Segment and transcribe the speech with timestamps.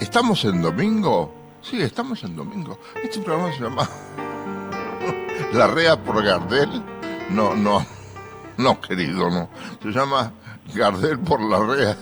[0.00, 1.32] ¿Estamos en domingo?
[1.62, 2.78] Sí, estamos en domingo.
[3.02, 3.88] Este programa se llama
[5.52, 6.82] La Rea por Gardel.
[7.30, 7.86] No, no,
[8.56, 9.48] no, querido, no.
[9.82, 10.32] Se llama
[10.74, 11.96] Gardel por la Rea.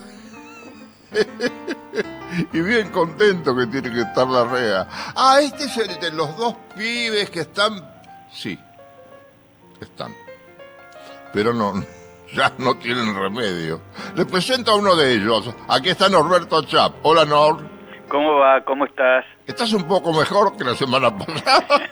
[2.53, 4.89] y bien contento que tiene que estar la Rea.
[5.15, 7.85] Ah, este es el de los dos pibes que están...
[8.33, 8.59] Sí,
[9.81, 10.15] están.
[11.33, 11.73] Pero no,
[12.33, 13.81] ya no tienen remedio.
[14.15, 15.55] Les presento a uno de ellos.
[15.69, 16.95] Aquí está Norberto Chap.
[17.03, 17.59] Hola, Nor.
[18.09, 18.63] ¿Cómo va?
[18.65, 19.25] ¿Cómo estás?
[19.47, 21.89] Estás un poco mejor que la semana pasada.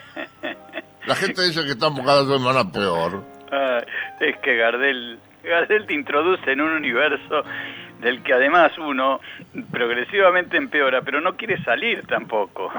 [1.05, 3.23] La gente dice que estamos cada semana peor.
[3.51, 3.79] Ah,
[4.19, 7.43] es que Gardel, Gardel te introduce en un universo
[8.01, 9.19] del que además uno
[9.71, 12.71] progresivamente empeora, pero no quiere salir tampoco.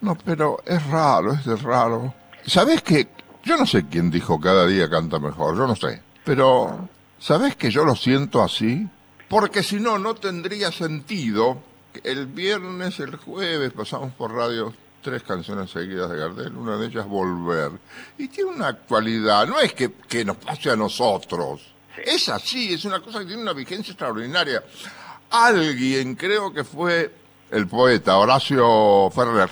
[0.00, 2.14] No, pero es raro, es raro.
[2.42, 3.06] ¿Sabes qué?
[3.44, 6.02] Yo no sé quién dijo cada día canta mejor, yo no sé.
[6.24, 8.86] Pero, ¿sabes que yo lo siento así?
[9.28, 11.62] Porque si no, no tendría sentido
[12.04, 17.06] el viernes, el jueves pasamos por radio tres canciones seguidas de Gardel, una de ellas
[17.06, 17.72] Volver.
[18.18, 21.62] Y tiene una actualidad, no es que, que nos pase a nosotros,
[22.04, 24.62] es así, es una cosa que tiene una vigencia extraordinaria.
[25.30, 27.12] Alguien, creo que fue
[27.50, 29.50] el poeta Horacio Ferrer,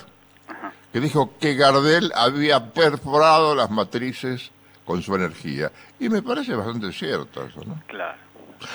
[0.93, 4.51] que dijo que Gardel había perforado las matrices
[4.85, 5.71] con su energía.
[6.01, 7.81] Y me parece bastante cierto eso, ¿no?
[7.87, 8.19] Claro.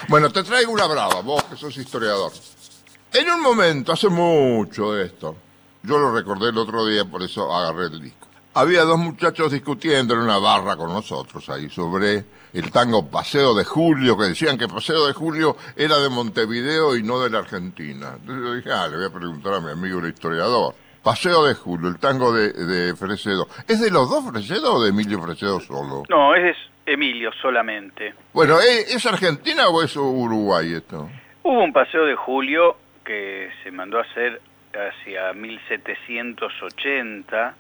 [0.08, 2.32] Bueno, te traigo una brava, vos que sos historiador.
[3.12, 5.36] En un momento, hace mucho de esto,
[5.84, 8.28] yo lo recordé el otro día, por eso agarré el disco.
[8.56, 13.66] Había dos muchachos discutiendo en una barra con nosotros ahí sobre el tango Paseo de
[13.66, 18.14] Julio, que decían que Paseo de Julio era de Montevideo y no de la Argentina.
[18.16, 20.76] Entonces yo dije, ah, le voy a preguntar a mi amigo el historiador.
[21.04, 23.48] Paseo de Julio, el tango de, de Fresedo.
[23.68, 26.04] ¿Es de los dos Fresedo o de Emilio Fresedo solo?
[26.10, 28.14] No, es Emilio solamente.
[28.34, 31.10] Bueno, ¿es, Argentina o es Uruguay esto?
[31.44, 34.42] Hubo un Paseo de Julio que se mandó a hacer
[34.74, 37.56] hacia 1780.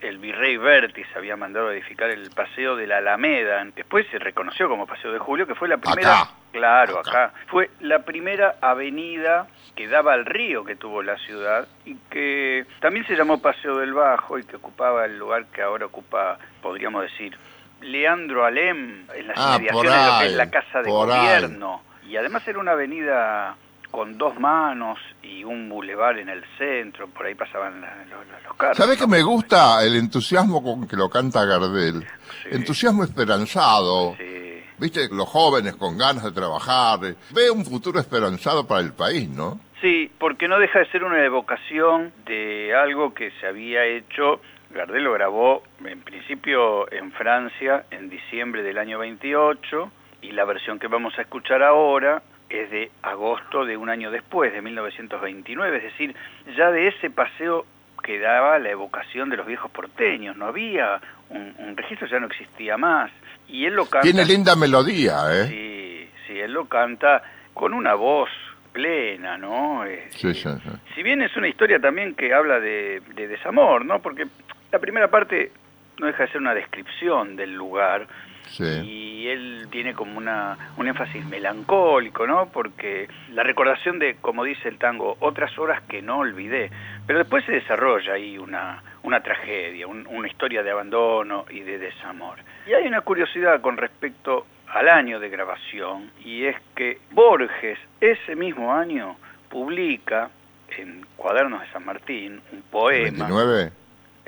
[0.00, 3.64] El virrey Vértiz había mandado a edificar el Paseo de la Alameda.
[3.74, 6.20] Después se reconoció como Paseo de Julio, que fue la primera...
[6.20, 6.30] Acá.
[6.52, 7.32] Claro, acá.
[7.48, 13.06] Fue la primera avenida que daba al río que tuvo la ciudad y que también
[13.06, 17.36] se llamó Paseo del Bajo y que ocupaba el lugar que ahora ocupa, podríamos decir,
[17.82, 20.92] Leandro Alem en las Ah, inmediaciones de lo que es la Casa de ahí.
[20.94, 21.82] Gobierno.
[22.08, 23.54] Y además era una avenida
[23.90, 28.56] con dos manos y un bulevar en el centro, por ahí pasaban la- los, los-
[28.56, 28.76] carros.
[28.76, 32.02] ¿Sabes que me gusta el entusiasmo con que lo canta Gardel?
[32.42, 32.48] Sí.
[32.52, 34.14] Entusiasmo esperanzado.
[34.18, 34.62] Sí.
[34.78, 37.00] Viste, los jóvenes con ganas de trabajar.
[37.30, 39.58] Ve un futuro esperanzado para el país, ¿no?
[39.80, 44.40] Sí, porque no deja de ser una evocación de algo que se había hecho.
[44.70, 49.90] Gardel lo grabó en principio en Francia en diciembre del año 28
[50.22, 54.52] y la versión que vamos a escuchar ahora es de agosto de un año después,
[54.52, 56.14] de 1929, es decir,
[56.56, 57.66] ya de ese paseo
[58.02, 61.00] quedaba la evocación de los viejos porteños, no había
[61.30, 63.10] un, un registro, ya no existía más.
[63.48, 64.02] Y él lo canta...
[64.02, 65.46] Tiene linda melodía, ¿eh?
[65.48, 67.22] Sí, sí, él lo canta
[67.54, 68.30] con una voz
[68.72, 69.82] plena, ¿no?
[69.84, 70.70] Sí, Este, sí, sí.
[70.94, 74.00] Si bien es una historia también que habla de, de desamor, ¿no?
[74.00, 74.26] Porque
[74.70, 75.52] la primera parte
[75.98, 78.06] no deja de ser una descripción del lugar
[78.48, 78.64] Sí.
[78.64, 82.48] y él tiene como una, un énfasis melancólico, ¿no?
[82.50, 86.70] Porque la recordación de, como dice el tango, otras horas que no olvidé,
[87.06, 91.78] pero después se desarrolla ahí una, una tragedia, un- una historia de abandono y de
[91.78, 92.38] desamor.
[92.66, 98.34] Y hay una curiosidad con respecto al año de grabación, y es que Borges ese
[98.34, 99.16] mismo año
[99.50, 100.30] publica
[100.76, 103.72] en Cuadernos de San Martín un poema 29.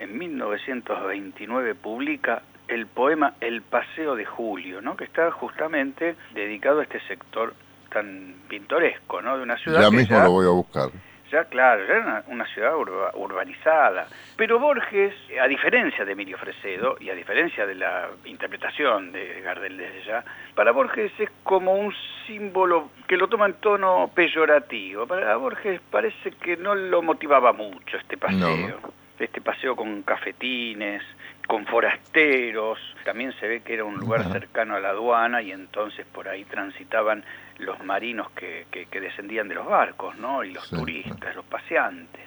[0.00, 4.96] En 1929 publica el poema El Paseo de Julio, ¿no?
[4.96, 7.54] que está justamente dedicado a este sector
[7.92, 9.36] tan pintoresco, ¿no?
[9.36, 10.88] de una ciudad Ya que mismo ya, lo voy a buscar.
[11.32, 14.06] ya, claro, ya era una, una ciudad urba- urbanizada.
[14.36, 15.12] Pero Borges,
[15.42, 20.24] a diferencia de Emilio Fresedo y a diferencia de la interpretación de Gardel desde ya,
[20.54, 21.92] para Borges es como un
[22.28, 25.08] símbolo que lo toma en tono peyorativo.
[25.08, 28.78] Para Borges parece que no lo motivaba mucho este paseo.
[28.80, 28.99] No.
[29.20, 31.02] Este paseo con cafetines,
[31.46, 36.06] con forasteros, también se ve que era un lugar cercano a la aduana y entonces
[36.12, 37.24] por ahí transitaban
[37.58, 40.42] los marinos que, que- que descendían de los barcos, ¿no?
[40.42, 42.22] Y los Sí, turistas, los paseantes.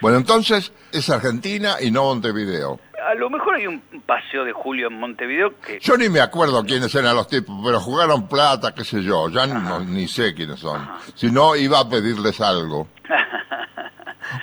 [0.00, 2.80] Bueno, entonces es Argentina y no Montevideo.
[3.06, 5.78] A lo mejor hay un paseo de Julio en Montevideo que...
[5.78, 9.28] Yo ni me acuerdo quiénes eran los tipos, pero jugaron plata, qué sé yo.
[9.28, 10.88] Ya no- ni sé quiénes son.
[11.14, 12.88] Si no, iba a pedirles algo.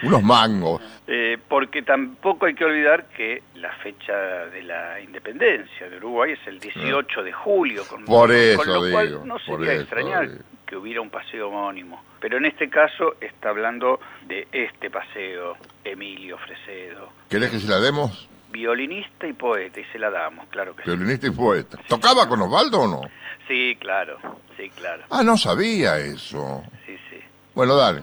[0.04, 0.82] Unos mangos.
[1.08, 4.14] Eh, porque tampoco hay que olvidar que la fecha
[4.48, 8.92] de la independencia de Uruguay es el 18 de julio, con, Por eso con lo
[8.92, 10.44] cual digo, no por sería eso extrañar digo.
[10.66, 12.04] que hubiera un paseo homónimo.
[12.20, 17.80] Pero en este caso está hablando de este paseo, Emilio Fresedo, ¿Querés que se la
[17.80, 18.28] demos?
[18.52, 20.90] violinista y poeta, y se la damos, claro que sí.
[20.90, 21.78] Violinista y poeta.
[21.88, 23.02] ¿Tocaba con Osvaldo o no?
[23.48, 24.18] Sí, claro,
[24.58, 26.62] sí, claro, Ah, no sabía eso.
[26.86, 27.18] sí, sí.
[27.56, 28.02] Bueno, dale.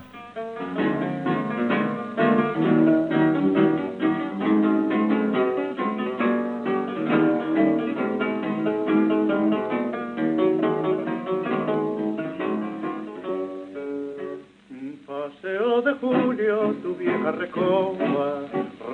[17.32, 18.42] Recoba,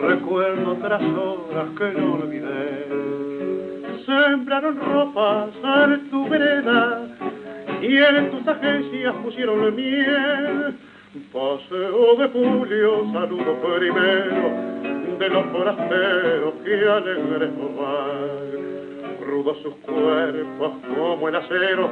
[0.01, 2.89] recuerdo otras horas que no olvidé.
[4.07, 7.07] Sembraron ropas en tu vereda
[7.81, 10.77] y en tus agencias pusieron miel.
[11.33, 14.75] Paseo de julio, saludo primero
[15.19, 18.55] de los forasteros que alegres van
[19.25, 21.91] rudos sus cuerpos como el acero,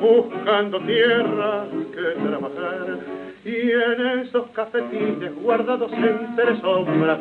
[0.00, 3.29] buscando tierra que trabajar.
[3.42, 7.18] Y en esos cafetines guardados entre sombras,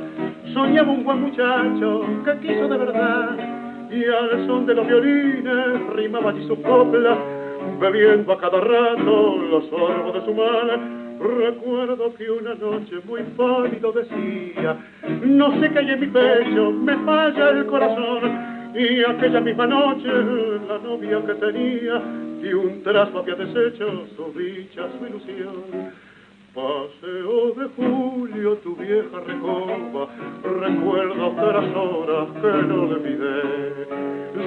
[0.54, 3.90] soñaba un buen muchacho que quiso de verdad.
[3.90, 7.18] Y al son de los violines rimaba allí su copla,
[7.80, 11.00] bebiendo a cada rato los sorbos de su mal.
[11.20, 14.78] Recuerdo que una noche muy pálido decía,
[15.24, 18.76] no sé qué hay en mi pecho, me falla el corazón.
[18.76, 20.08] Y aquella misma noche
[20.68, 22.02] la novia que tenía
[22.44, 26.09] y un trazo había deshecho su dicha, su ilusión.
[26.54, 30.08] Paseo de julio, tu vieja recoba,
[30.44, 33.88] recuerda otras horas que no olvidé.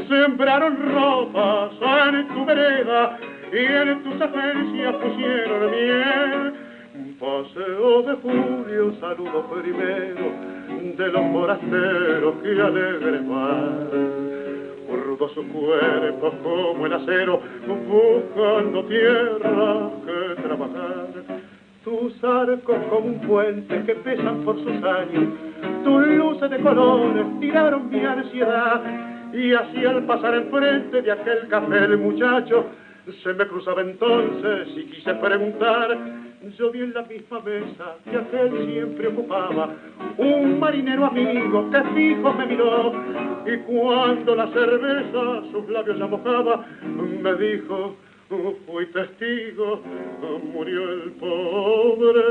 [0.09, 1.73] Sembraron ropas
[2.13, 3.19] en tu vereda
[3.53, 6.55] y en tus agencias pusieron miel.
[7.21, 10.33] Paseo de julio, saludo primero
[10.97, 14.33] de los forasteros que alegres van.
[15.35, 19.92] Su cuerpo como el acero, buscando tierra
[22.25, 25.25] arcos como un puente que pesan por sus años,
[25.85, 28.83] tus luces de colores tiraron mi ansiedad.
[29.33, 32.67] Y así al pasar enfrente de aquel café el muchacho,
[33.23, 35.99] se me cruzaba entonces y quise preguntar.
[36.59, 39.71] Yo vi en la misma mesa que aquel siempre ocupaba
[40.19, 42.93] un marinero amigo que fijo me miró
[43.47, 46.67] y cuando la cerveza sus labios ya mojaba
[47.23, 47.97] me dijo
[48.67, 49.83] fui testigo
[50.53, 52.23] murió el pobre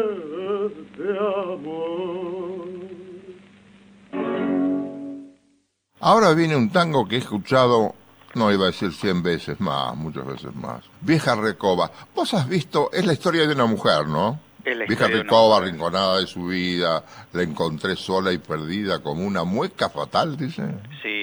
[0.98, 2.72] de amor
[6.04, 7.94] Ahora viene un tango que he escuchado,
[8.34, 10.84] no iba a decir cien veces más, muchas veces más.
[11.02, 11.92] Vieja Recoba.
[12.16, 14.40] Vos has visto, es la historia de una mujer, ¿no?
[14.66, 19.44] Es la Vieja Recoba, arrinconada de su vida, la encontré sola y perdida como una
[19.44, 20.64] mueca fatal, dice.
[21.04, 21.21] Sí,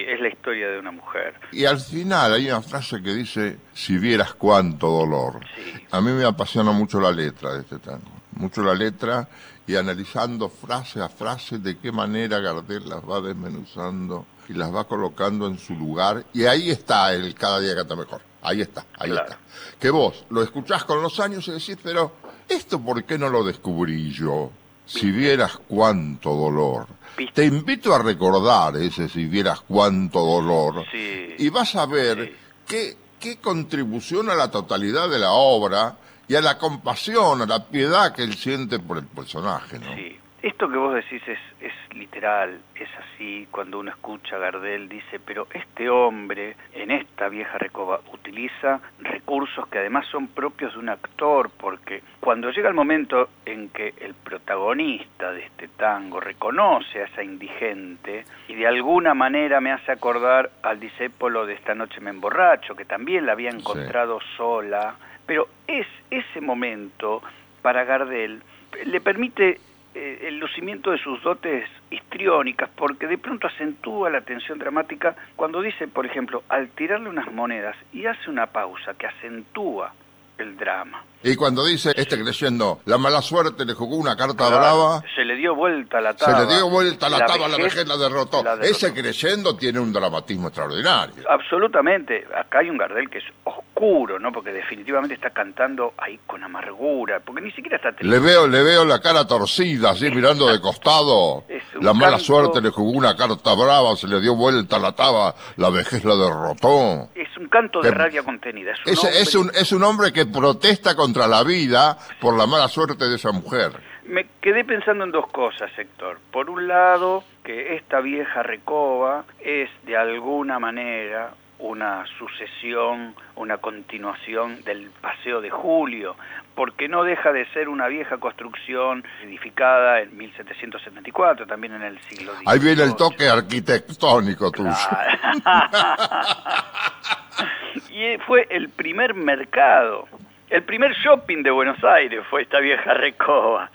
[0.48, 1.34] historia de una mujer.
[1.52, 5.40] Y al final hay una frase que dice, si vieras cuánto dolor.
[5.54, 5.72] Sí.
[5.90, 9.28] A mí me apasiona mucho la letra de este tango, mucho la letra
[9.66, 14.84] y analizando frase a frase de qué manera Gardel las va desmenuzando y las va
[14.84, 16.24] colocando en su lugar.
[16.32, 18.22] Y ahí está el cada día canta mejor.
[18.40, 19.26] Ahí está, ahí Claro.
[19.28, 19.38] está.
[19.78, 22.12] Que vos lo escuchás con los años y decís, pero
[22.48, 24.50] ¿esto por qué no lo descubrí yo?
[24.88, 26.86] Si vieras cuánto dolor.
[27.34, 30.84] Te invito a recordar ese si vieras cuánto dolor.
[30.90, 31.34] Sí.
[31.38, 32.36] Y vas a ver Sí.
[32.66, 35.96] qué, qué contribución a la totalidad de la obra
[36.26, 39.94] y a la compasión, a la piedad que él siente por el personaje, ¿no?
[39.94, 40.18] Sí.
[40.40, 45.18] Esto que vos decís es, es literal, es así, cuando uno escucha a Gardel dice,
[45.18, 50.90] pero este hombre en esta vieja recoba utiliza recursos que además son propios de un
[50.90, 57.06] actor, porque cuando llega el momento en que el protagonista de este tango reconoce a
[57.06, 62.10] esa indigente y de alguna manera me hace acordar al discépolo de esta noche me
[62.10, 64.94] emborracho, que también la había encontrado sola,
[65.26, 67.22] pero es ese momento
[67.60, 68.40] para Gardel
[68.84, 69.58] le permite
[70.00, 75.60] eh, el lucimiento de sus dotes histriónicas, porque de pronto acentúa la tensión dramática cuando
[75.60, 79.92] dice, por ejemplo, al tirarle unas monedas y hace una pausa que acentúa
[80.38, 81.02] el drama.
[81.22, 85.24] Y cuando dice, este creyendo, la mala suerte le jugó una carta Claro, brava, Se
[85.24, 86.40] le dio vuelta la se taba.
[86.44, 88.42] le dio vuelta la, taba, la vejez la derrotó.
[88.44, 88.70] la derrotó.
[88.70, 91.14] Ese creyendo tiene un dramatismo extraordinario.
[91.28, 92.24] Absolutamente.
[92.36, 94.32] Acá hay un Gardel que es oscuro ¿no?
[94.32, 98.84] Porque definitivamente está cantando ahí con amargura, porque ni siquiera está Le veo, le veo
[98.84, 101.44] la cara torcida, así mirando de costado.
[101.80, 105.34] La mala canto- suerte le jugó una carta brava, se le dio vuelta la taba,
[105.56, 107.08] la vejez la derrotó.
[107.14, 108.72] Es un canto de Que- rabia contenida.
[108.72, 112.36] Es un, Es, hombre- es, un, es un hombre que protesta contra la vida por
[112.36, 113.72] la mala suerte de esa mujer.
[114.04, 116.18] Me quedé pensando en dos cosas, Héctor.
[116.30, 124.62] Por un lado, que esta vieja recoba es de alguna manera una sucesión, una continuación
[124.64, 126.14] del Paseo de Julio,
[126.54, 132.32] porque no deja de ser una vieja construcción edificada en 1774, también en el siglo
[132.32, 132.48] XIX.
[132.48, 134.70] Ahí viene el toque arquitectónico tuyo.
[137.90, 140.06] y fue el primer mercado,
[140.50, 143.70] el primer shopping de Buenos Aires fue esta vieja recoba,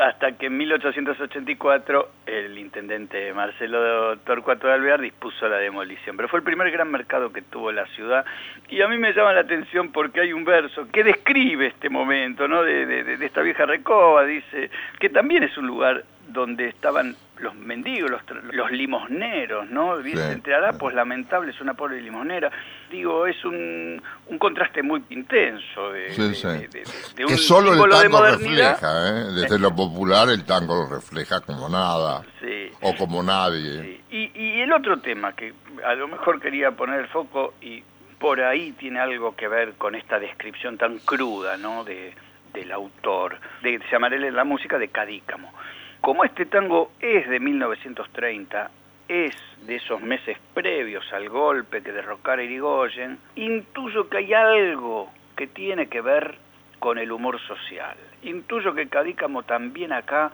[0.00, 6.16] hasta que en 1884 el intendente Marcelo Torcuato de Alvear dispuso la demolición.
[6.16, 8.24] Pero fue el primer gran mercado que tuvo la ciudad
[8.68, 12.46] y a mí me llama la atención porque hay un verso que describe este momento
[12.46, 12.62] ¿no?
[12.62, 14.70] de, de- de esta vieja recoba, dice
[15.00, 18.20] que también es un lugar donde estaban los mendigos, los,
[18.52, 19.98] los limosneros, ¿no?
[19.98, 22.50] Dice, Sí, entre harapos lamentables una pobre limosnera.
[22.90, 26.46] Digo, es un, un contraste muy intenso de, Sí, sí.
[26.46, 26.84] de- de-
[27.16, 29.24] de un que solo el tango refleja, ¿eh?
[29.34, 32.70] Desde lo popular el tango lo refleja como nada, Sí.
[32.82, 34.00] o como nadie.
[34.10, 35.54] Y, y el otro tema que
[35.84, 37.82] a lo mejor quería poner el foco y
[38.18, 41.84] por ahí tiene algo que ver con esta descripción tan cruda, ¿no?
[41.84, 42.14] De,
[42.52, 45.52] del autor, de llamarle la música de Cadícamo.
[46.00, 48.70] Como este tango es de 1930,
[49.08, 49.34] es
[49.66, 55.88] de esos meses previos al golpe que derrocara Irigoyen, intuyo que hay algo que tiene
[55.88, 56.36] que ver
[56.78, 57.96] con el humor social.
[58.22, 60.30] Intuyo que Cadícamo también acá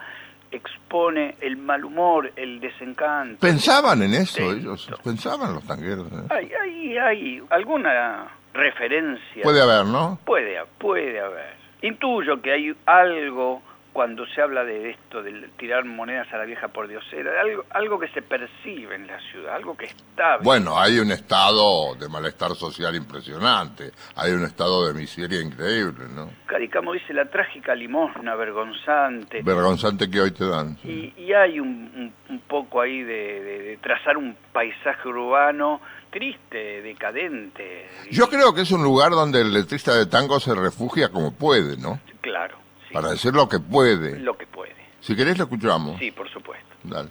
[0.50, 3.40] expone el mal humor, el desencanto.
[3.40, 4.42] Pensaban en eso Sí.
[4.42, 6.06] ellos, pensaban los tangueros.
[6.12, 6.26] ¿eh?
[6.30, 9.42] Hay, hay, hay alguna referencia.
[9.42, 10.18] Puede haber, ¿no?
[10.25, 11.54] Puede, puede haber.
[11.83, 13.62] Intuyo que hay algo
[13.94, 17.98] cuando se habla de esto, de tirar monedas a la vieja por diosera, algo, algo
[17.98, 20.38] que se percibe en la ciudad, algo que está...
[20.42, 26.28] Bueno, hay un estado de malestar social impresionante, hay un estado de miseria increíble, ¿no?
[26.46, 29.42] Cadícamo dice la trágica limosna vergonzante.
[29.42, 30.76] Vergonzante que hoy te dan.
[30.82, 31.12] sí.
[31.16, 35.80] Y, y hay un, un- un poco ahí de, de- de trazar un paisaje urbano
[36.10, 37.88] triste, decadente.
[38.10, 41.76] Yo creo que es un lugar donde el letrista de tango se refugia como puede,
[41.76, 42.00] ¿no?
[42.20, 42.56] Claro,
[42.94, 44.20] Para decir lo que puede.
[44.20, 44.72] lo que puede.
[45.00, 45.98] Si querés lo escuchamos.
[45.98, 46.64] Sí, por supuesto.
[46.84, 47.10] Dale.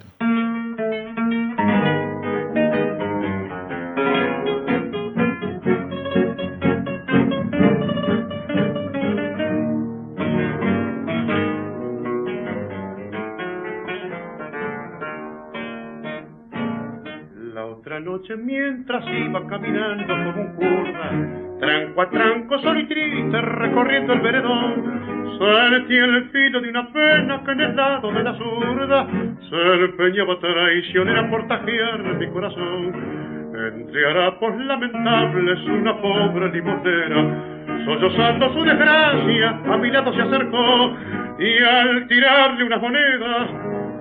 [17.54, 23.40] La otra noche mientras iba caminando como un curva, tranco a tranco, solo y triste,
[23.40, 28.34] recorriendo el veredón, sentí el filo de una pena que en el lado de la
[28.34, 29.06] zurda
[29.48, 33.24] se empeñaba traicionera por tajear mi corazón.
[33.54, 40.96] Entre harapos lamentables una pobre limosnera, sollozando su desgracia, a mi lado se acercó
[41.38, 43.50] y al tirarle unas monedas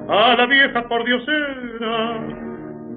[0.10, 2.20] a la vieja por diosera,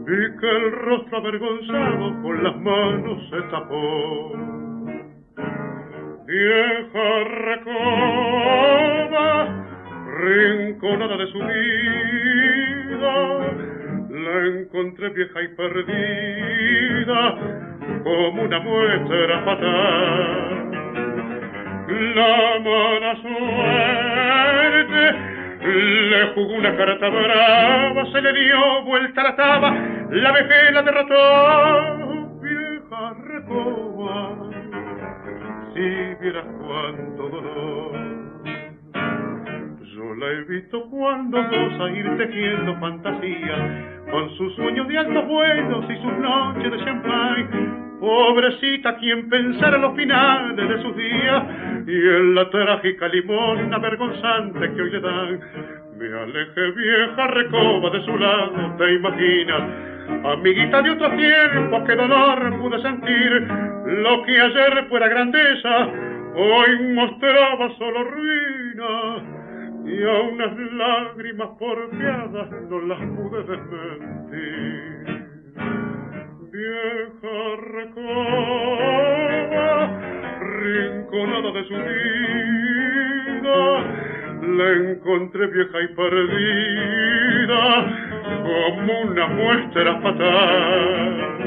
[0.06, 4.65] Vi que el rostro avergonzado con las manos se tapó.
[6.26, 8.26] Vieja recoba,
[10.18, 13.14] rinconada de su vida,
[14.10, 17.20] la encontré vieja y perdida,
[18.02, 20.70] como una muestra fatal.
[22.16, 25.02] La mala suerte
[25.62, 29.70] le jugó una carta brava, se le dio vuelta la taba,
[30.10, 32.40] la vejez la derrotó.
[32.42, 34.55] Vieja recoba,
[35.76, 37.92] si vieras cuánto dolor.
[39.94, 45.84] Yo la he visto cuando goza ir tejiendo fantasía, con sus sueños de altos vuelos
[45.90, 47.86] y sus noches de champagne.
[48.00, 51.42] Pobrecita quien pensara los finales de sus días
[51.86, 55.40] y en la trágica limosna vergonzante que hoy le dan.
[55.98, 59.62] Me alejé vieja recoba de su lado, te imaginas.
[60.24, 63.75] Amiguita de otro tiempo, qué dolor pude sentir.
[63.86, 65.88] Lo que ayer fuera grandeza,
[66.34, 69.22] hoy mostraba solo ruina.
[69.86, 74.96] Y a unas lágrimas porfiadas no las pude desmentir.
[76.50, 78.88] Vieja recoba,
[80.40, 81.74] rinconada de su
[83.34, 83.58] vida,
[84.56, 87.62] la encontré vieja y perdida,
[88.42, 91.45] como una muestra fatal.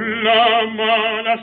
[0.00, 1.36] La mala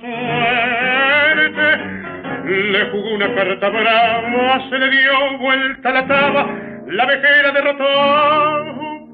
[2.47, 6.43] le jugó una carta brava, se le dio vuelta la taba,
[6.87, 7.85] la vejera derrotó,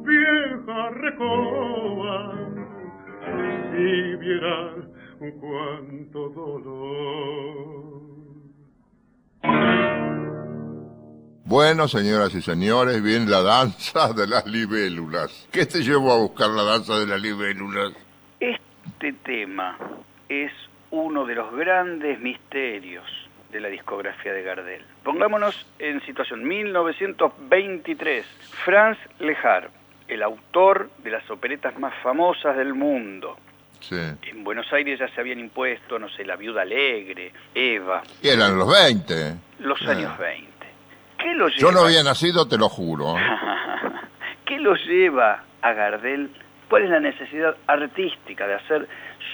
[0.03, 2.35] vieja recoba,
[3.71, 4.75] si viera
[5.41, 7.73] cuánto dolor.
[11.45, 15.47] Bueno, señoras y señores, viene la danza de las libélulas.
[15.51, 18.02] ¿Qué te llevó a buscar la danza de las libélulas?
[18.85, 19.77] Este tema
[20.29, 20.51] es
[20.91, 23.03] uno de los grandes misterios
[23.51, 24.83] de la discografía de Gardel.
[25.03, 28.25] Pongámonos en situación 1923.
[28.65, 29.69] Franz Lehár,
[30.07, 33.37] el autor de las operetas más famosas del mundo.
[33.79, 33.95] Sí.
[34.23, 38.57] En Buenos Aires ya se habían impuesto, no sé, La Viuda Alegre, Eva, Y eran
[38.57, 39.35] los 20.
[39.59, 39.89] los Eh.
[39.91, 40.47] años 20.
[41.17, 41.59] ¿Qué lo lleva?
[41.59, 43.17] Yo no había nacido, te lo juro.
[43.17, 43.21] ¿eh?
[44.45, 46.29] ¿Qué lo lleva a Gardel?
[46.73, 48.87] ¿Cuál es la necesidad artística de hacer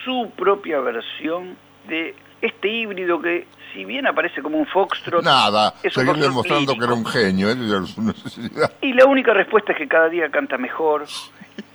[0.04, 1.56] su propia versión
[1.88, 6.94] de este híbrido que, si bien aparece como un foxtrot, Nada, seguir demostrando que era
[6.94, 8.74] un genio, necesidad.
[8.82, 11.06] Y la única respuesta es que cada día canta mejor.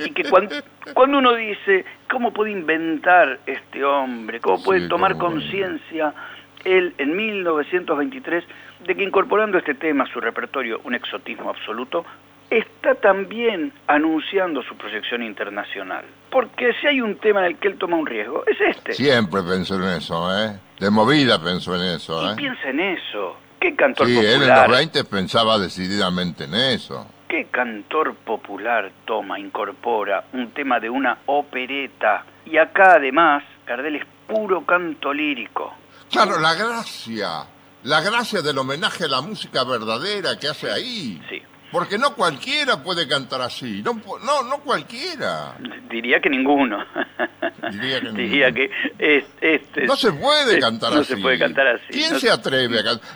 [0.00, 0.54] Y que cuando,
[0.92, 4.40] cuando uno dice, ¿cómo puede inventar este hombre?
[4.40, 6.12] ¿Cómo puede Sí, tomar conciencia
[6.64, 8.44] él en 1923
[8.86, 12.04] de que incorporando este tema a su repertorio, un exotismo absoluto,
[12.50, 16.04] está también anunciando su proyección internacional?
[16.30, 18.92] Porque si hay un tema en el que él toma un riesgo, es este.
[18.94, 20.58] Siempre pensó en eso, ¿eh?
[20.78, 22.34] De movida pensó en eso, Y ¿eh?
[22.36, 23.36] piensa en eso.
[23.60, 24.68] ¿Qué cantor Sí, él en popular?
[24.68, 27.06] los 20 pensaba decididamente en eso.
[27.28, 32.24] ¿Qué cantor popular toma, incorpora un tema de una opereta?
[32.44, 35.72] Y acá además, Gardel es puro canto lírico.
[36.10, 37.28] Claro, la gracia,
[37.84, 41.20] la gracia del homenaje a la música verdadera que hace ahí.
[41.28, 41.42] Sí.
[41.74, 45.56] Porque no cualquiera puede cantar así, no, no, no cualquiera.
[45.90, 46.78] Diría que ninguno.
[47.72, 48.54] Diría que Diría ninguno.
[48.54, 51.14] que es, este No se puede es- cantar no así.
[51.14, 51.84] se puede cantar así.
[51.90, 53.08] ¿Quién No se atreve a cantar?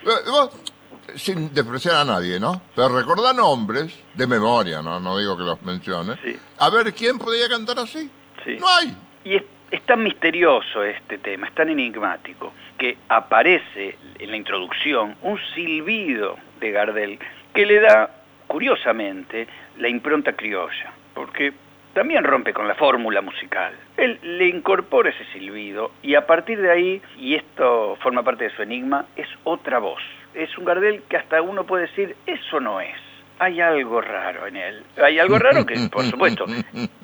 [1.15, 2.61] Sin despreciar a nadie, ¿no?
[2.75, 4.99] Pero recordar nombres de memoria, ¿no?
[4.99, 6.17] No digo que los mencione.
[6.25, 6.37] Sí.
[6.59, 8.11] A ver, ¿quién podía cantar así?
[8.45, 8.57] Sí.
[8.59, 8.95] No hay.
[9.25, 15.17] Y es, es tan misterioso este tema, es tan enigmático, que aparece en la introducción
[15.23, 17.19] un silbido de Gardel
[17.55, 18.11] que le da,
[18.49, 19.47] curiosamente,
[19.79, 21.53] la impronta criolla, porque
[21.93, 23.73] también rompe con la fórmula musical.
[23.97, 28.51] Él le incorpora ese silbido y a partir de ahí, y esto forma parte de
[28.51, 30.03] su enigma, es otra voz.
[30.35, 33.08] Es un Gardel que hasta uno puede decir, eso no es.
[33.41, 34.85] Hay algo raro en él.
[35.03, 36.45] Hay algo raro que, por supuesto,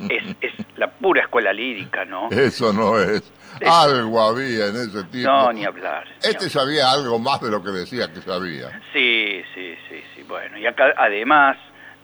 [0.08, 2.28] es, es la pura escuela lírica, ¿no?
[2.30, 3.22] Eso no es.
[3.60, 5.30] Es- Algo había en ese tipo.
[5.30, 6.04] No, ni hablar.
[6.22, 8.80] ni Este sabía algo más de lo que decía que sabía.
[8.92, 10.22] Sí, sí, sí, sí.
[10.24, 11.56] Bueno, y acá además,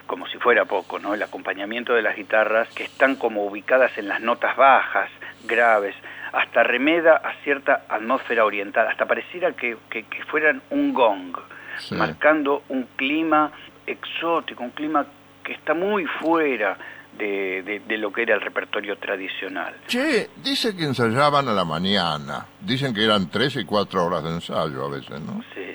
[0.07, 1.13] como si fuera poco, ¿no?
[1.13, 5.11] El acompañamiento de las guitarras que están como ubicadas en las notas bajas,
[5.45, 5.97] graves,
[6.33, 11.37] hasta remeda a cierta atmósfera oriental, hasta pareciera que, que, que fueran un gong,
[11.79, 11.95] Sí.
[11.95, 13.51] marcando un clima
[13.93, 15.05] exótico, un clima
[15.45, 16.77] que está muy fuera
[17.19, 19.75] de, de- de lo que era el repertorio tradicional.
[19.89, 22.47] Che, dice que ensayaban a la mañana.
[22.61, 25.43] Dicen que eran tres y cuatro horas de ensayo a veces, ¿no?
[25.55, 25.75] Sí,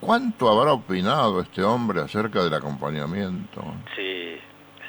[0.00, 3.62] ¿Cuánto habrá opinado este hombre acerca del acompañamiento?
[3.96, 4.36] sí,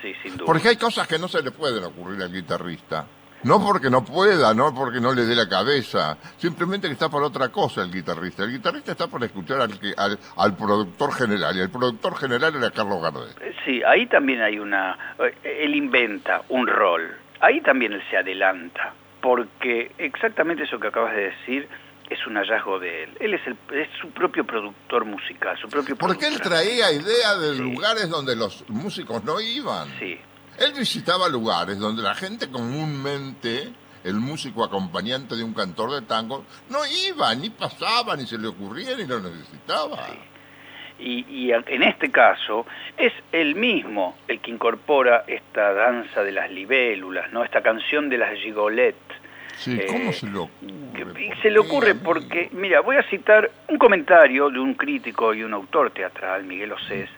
[0.01, 0.45] sí, sin duda.
[0.45, 3.05] Porque hay cosas que no se le pueden ocurrir al guitarrista.
[3.43, 7.21] No porque no pueda, no porque no le dé la cabeza, simplemente que está por
[7.23, 8.43] otra cosa el guitarrista.
[8.43, 12.71] El guitarrista está por escuchar al, al, al productor general, y el productor general era
[12.71, 13.29] Carlos Gardel.
[13.63, 15.15] Sí, ahí también hay una...
[15.19, 17.15] eh, Él inventa un rol.
[17.39, 18.93] Ahí también él se adelanta.
[19.21, 21.67] Porque exactamente eso que acabas de decir
[22.09, 23.17] es un hallazgo de él.
[23.19, 26.53] Él es, el, es su propio productor musical, su propio Porque él productor.
[26.63, 27.61] traía ideas de Sí.
[27.61, 29.89] lugares donde los músicos no iban.
[29.99, 30.17] Sí,
[30.59, 33.69] Él visitaba lugares donde la gente comúnmente,
[34.03, 38.47] el músico acompañante de un cantor de tango, no iba, ni pasaba, ni se le
[38.47, 39.97] ocurría, ni lo necesitaba.
[40.99, 42.65] y, y en este caso
[42.97, 47.43] es él mismo el que incorpora esta danza de las libélulas, ¿no?
[47.43, 49.17] esta canción de las gigolettes.
[49.57, 50.53] Sí, Eh, ¿cómo se le ocurre?
[50.61, 55.33] y ¿Por se le ocurre porque, mira, voy a citar un comentario de un crítico
[55.33, 57.09] y un autor teatral, Miguel Osés,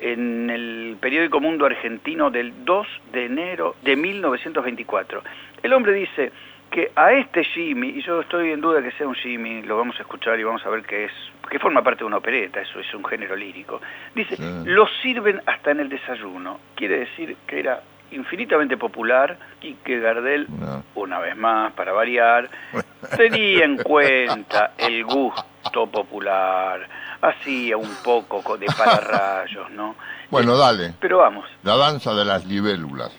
[0.00, 5.22] en el periódico Mundo Argentino del 2 de enero de 1924.
[5.62, 6.32] El hombre dice
[6.70, 9.96] que a este Jimmy, y yo estoy en duda que sea un Jimmy, lo vamos
[9.98, 11.12] a escuchar y vamos a ver que es,
[11.48, 13.80] que forma parte de una opereta, eso es un género lírico,
[14.14, 14.42] dice, Sí.
[14.64, 16.58] lo sirven hasta en el desayuno.
[16.74, 17.80] Quiere decir que era
[18.10, 20.82] infinitamente popular y que Gardel No.
[20.96, 22.50] una vez más, para variar,
[23.16, 26.86] tenía en cuenta el gusto popular,
[27.22, 29.94] hacía un poco co- de pararrayos, ¿no?
[30.30, 33.12] Bueno, dale, Pero vamos, la danza de las libélulas.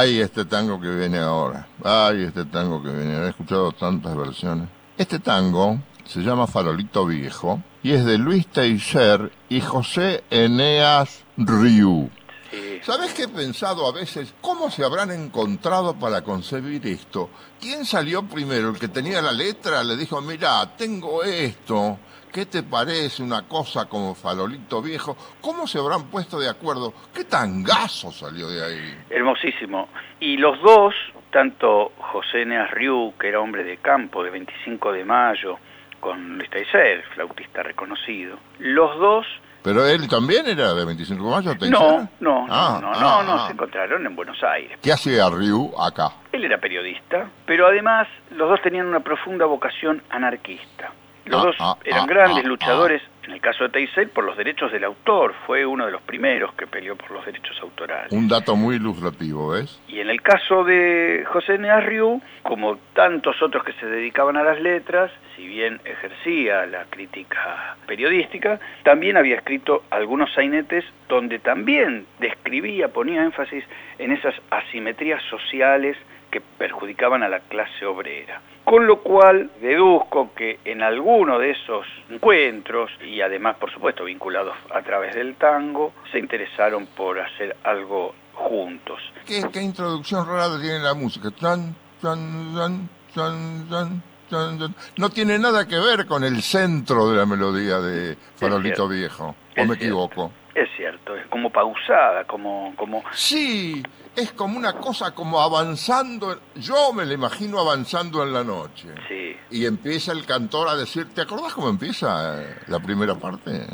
[0.00, 1.68] Ay, este tango que viene ahora.
[1.84, 3.18] Ay, este tango que viene.
[3.18, 4.66] He escuchado tantas versiones.
[4.96, 12.08] Este tango se llama Farolito Viejo y es de Luis Teiser y José Eneas Riu.
[12.50, 12.80] Sí.
[12.82, 14.32] ¿Sabes qué he pensado a veces?
[14.40, 17.28] ¿Cómo se habrán encontrado para concebir esto?
[17.60, 18.70] ¿Quién salió primero?
[18.70, 19.84] ¿El que tenía la letra?
[19.84, 21.98] Le dijo, mira, tengo esto.
[22.32, 25.16] ¿Qué te parece una cosa como farolito viejo?
[25.40, 26.94] ¿Cómo se habrán puesto de acuerdo?
[27.12, 29.04] ¿Qué tangazo salió de ahí?
[29.20, 29.90] Hermosísimo.
[30.18, 30.94] Y los dos,
[31.30, 35.58] tanto José Neas Riu, que era hombre de campo de 25 de mayo,
[36.00, 39.26] con Luis Teiser, flautista reconocido, los dos
[39.62, 41.50] ¿Pero él también era de 25 de mayo?
[41.58, 41.70] ¿Teiser?
[41.70, 43.46] no, no, no, Ah, no, ah, no, no, ah.
[43.46, 44.78] se encontraron en Buenos Aires.
[44.82, 46.12] ¿Qué hacía Ryu acá?
[46.32, 50.92] Él era periodista, pero además los dos tenían una profunda vocación anarquista.
[51.26, 55.34] Los dos eran grandes luchadores, en el caso de Teisel, por los derechos del autor.
[55.46, 58.12] Fue uno de los primeros que peleó por los derechos autorales.
[58.12, 59.80] Un dato muy ilustrativo, ¿ves?
[59.88, 64.60] Y en el caso de José Nearriu, como tantos otros que se dedicaban a las
[64.60, 72.88] letras, si bien ejercía la crítica periodística, también había escrito algunos sainetes donde también describía,
[72.88, 73.64] ponía énfasis
[73.98, 75.96] en esas asimetrías sociales
[76.30, 78.40] que perjudicaban a la clase obrera.
[78.64, 84.56] Con lo cual deduzco que en alguno de esos encuentros, y además por supuesto vinculados
[84.72, 89.00] a través del tango, se interesaron por hacer algo juntos.
[89.26, 91.30] ¿Qué, qué introducción rara tiene la música?
[91.30, 94.74] Tan, tan, tan, tan, tan, tan, tan.
[94.96, 98.88] No tiene nada que ver con el centro de la melodía de Farolito.
[98.88, 99.34] Viejo.
[99.56, 100.32] ¿O me equivoco?
[100.54, 103.82] Es cierto, es como pausada, como, como Sí,
[104.16, 106.40] es como una cosa como avanzando.
[106.56, 108.88] Yo me la imagino avanzando en la noche.
[109.08, 113.66] sí, Y empieza el cantor a decir, ¿te acordás cómo empieza eh, la primera parte?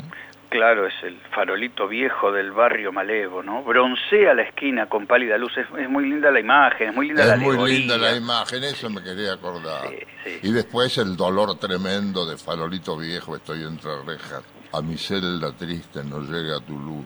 [0.49, 3.63] claro, es el farolito viejo del barrio Malevo, ¿no?
[3.63, 7.25] Broncea la esquina con pálida luz, es, es muy linda la imagen, es muy linda
[7.25, 7.77] la Es muy alegoría.
[7.79, 9.89] linda la imagen, eso me quería acordar.
[9.89, 10.39] Sí, sí.
[10.43, 14.41] Y después el dolor tremendo de Farolito Viejo, estoy entre rejas.
[14.73, 17.05] A mi celda triste no llega tu luz.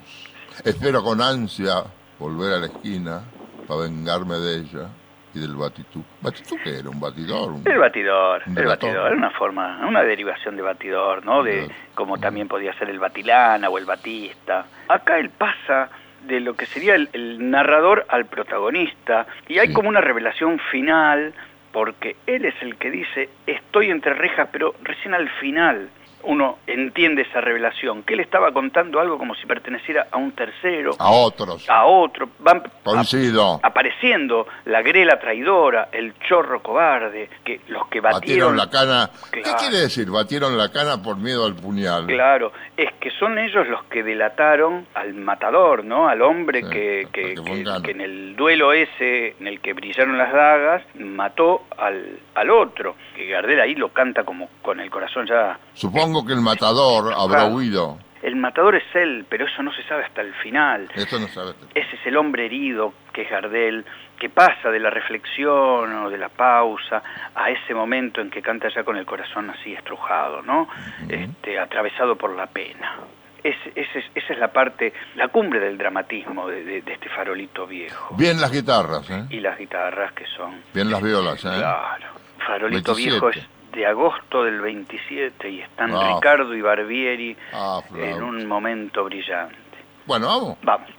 [0.65, 1.83] Espero con ansia
[2.19, 3.21] volver a la esquina
[3.67, 4.87] para vengarme de ella
[5.33, 6.03] y del batitú.
[6.21, 6.89] ¿Batitú qué era?
[6.89, 7.51] ¿Un batidor?
[7.51, 11.43] Un- El batidor, Un el batidor, una forma, una derivación de batidor, ¿no?
[11.43, 14.65] De como también podía ser el batilana o el batista.
[14.89, 15.89] Acá él pasa
[16.27, 19.73] de lo que sería el, el narrador al protagonista y hay Sí.
[19.73, 21.33] como una revelación final
[21.71, 25.89] porque él es el que dice estoy entre rejas, pero recién al final
[26.23, 30.91] uno entiende esa revelación, que él estaba contando algo como si perteneciera a un tercero,
[30.99, 31.69] A otros.
[31.69, 33.59] a otro, van Coincido.
[33.63, 39.09] apareciendo la grela traidora, el chorro cobarde, que los que Batieron batieron, la cana.
[39.31, 40.09] ¿Qué quiere decir?
[40.09, 42.05] Batieron la cana por miedo al puñal.
[42.07, 46.07] Claro, es que son ellos los que delataron al matador, ¿no?
[46.07, 46.69] Al hombre Sí,
[47.11, 47.35] que
[47.91, 52.95] en el duelo ese, en el que brillaron las dagas, mató al, al otro.
[53.15, 55.59] Que Gardel ahí lo canta como con el corazón ya...
[55.73, 57.55] Supongo que el matador habrá Claro.
[57.55, 57.97] huido.
[58.21, 60.87] El matador es él, pero eso no se sabe hasta el final.
[60.93, 61.55] Esto no sabes.
[61.73, 63.83] Ese es el hombre herido que es Gardel,
[64.19, 67.01] que pasa de la reflexión o de la pausa
[67.33, 70.67] a ese momento en que canta ya con el corazón así estrujado, ¿no?
[71.09, 72.97] este, atravesado por la pena.
[73.43, 77.09] Ese- ese es- esa es la parte, la cumbre del dramatismo de, de- de este
[77.09, 78.15] farolito viejo.
[78.15, 79.25] Bien las guitarras, ¿eh?
[79.31, 80.61] Y las guitarras que son...
[80.75, 81.49] Bien las violas, ¿eh?
[81.57, 82.05] Claro.
[82.45, 83.09] Farolito 27.
[83.09, 85.89] viejo es de agosto del 27 y están.
[86.15, 89.55] Ricardo y Barbieri Ah, en un momento brillante.
[90.05, 90.57] Bueno, vamos.
[90.63, 90.89] Vamos.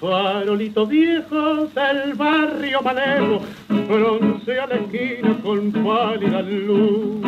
[0.00, 7.20] Farolito viejo del barrio Malero, broncea la esquina con pálida luz.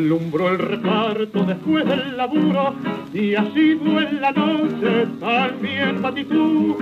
[0.00, 2.74] Alumbró el reparto después del laburo
[3.12, 6.78] y así en la noche también batitú.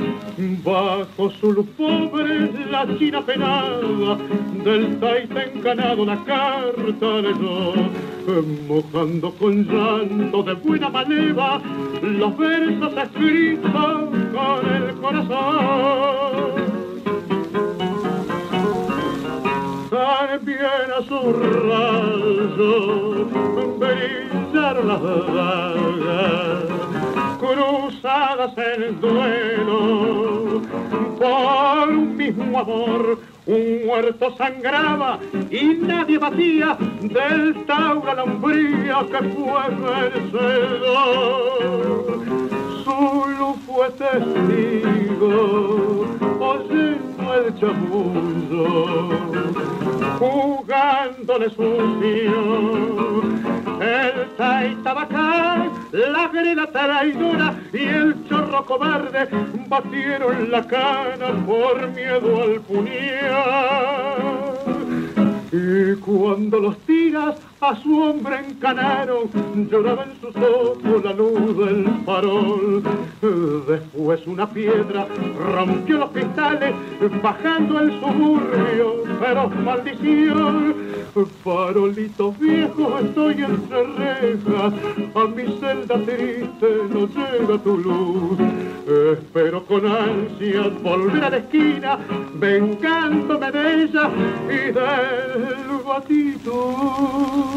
[0.65, 4.17] Bajo su luz pobre la china penada
[4.65, 7.75] del taita encanado la carta leyó,
[8.69, 11.61] mojando con llanto de buena manera
[12.01, 13.73] los versos escritos
[14.33, 16.68] con el corazón.
[19.91, 23.25] También a su rayo
[23.79, 26.65] brillaron las dagas
[27.39, 30.61] cruzadas en duelo
[31.19, 33.19] por un mismo amor.
[33.47, 35.19] Un muerto sangraba
[35.51, 39.63] y nadie batía del tauro a la umbría que fue
[40.21, 40.99] vencedor.
[43.39, 45.37] Luz fue testigo,
[46.41, 49.11] oyendo el chamullo,
[50.19, 53.23] jugándole sucio.
[53.81, 59.29] El taita bacán, la grela traidora y el chorro cobarde
[59.69, 63.69] batieron la cana por miedo al puñal.
[65.53, 69.29] Y cuando los tiras a su hombre encanaron,
[69.71, 72.83] lloraba en sus ojos la luz del farol.
[73.67, 75.07] Después una piedra
[75.55, 76.75] rompió los cristales,
[77.23, 80.89] bajando el suburbio, pero maldición.
[81.43, 84.73] Farolitos viejos, estoy entre rejas,
[85.15, 88.39] a mi celda triste no llega tu luz.
[89.15, 91.99] Espero con ansia volver a la esquina,
[92.35, 94.11] vengándome de ella
[94.47, 97.48] y del batito.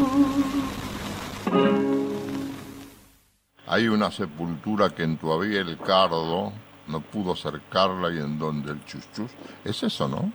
[3.66, 6.52] Hay una sepultura que en tu había el cardo
[6.88, 9.32] no pudo cercarla y en donde el chuchus.
[9.64, 10.32] Es eso, ¿no?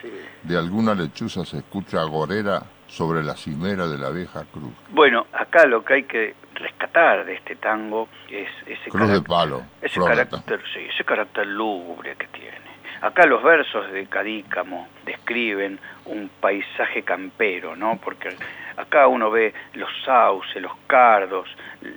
[0.00, 0.10] Sí.
[0.42, 4.72] De alguna lechuza se escucha gorera sobre la cimera de la vieja cruz.
[4.90, 9.24] Bueno, acá lo que hay que rescatar de este tango es ese Cruz de carácter,
[9.28, 9.62] palo.
[9.82, 12.56] ese carácter, sí, ese carácter lúgubre que tiene.
[13.00, 17.98] Acá los versos de Cadícamo describen un paisaje campero, ¿no?
[18.02, 18.34] Porque
[18.78, 21.48] acá uno ve los sauces, los cardos,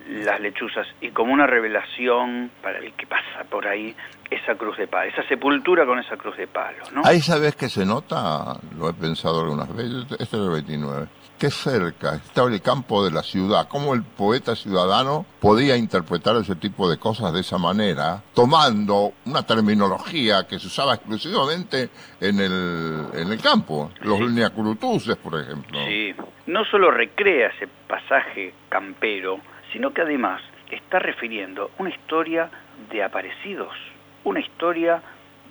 [0.10, 3.96] las lechuzas y como una revelación para el que pasa por ahí
[4.30, 7.02] esa cruz de palo, esa sepultura con esa cruz de palo, ¿no?
[7.06, 11.08] Ahí sabes que se nota, lo he pensado algunas veces, este es el 29,
[11.42, 16.56] que cerca estaba el campo de la ciudad, cómo el poeta ciudadano podía interpretar ese
[16.56, 23.08] tipo de cosas de esa manera, tomando una terminología que se usaba exclusivamente en el,
[23.16, 25.80] en el campo, los lineacurutuses, por ejemplo.
[25.88, 26.14] Sí,
[26.46, 29.40] no solo recrea ese pasaje campero,
[29.74, 32.52] sino que además está refiriendo una historia
[32.92, 33.74] de aparecidos,
[34.26, 35.02] una historia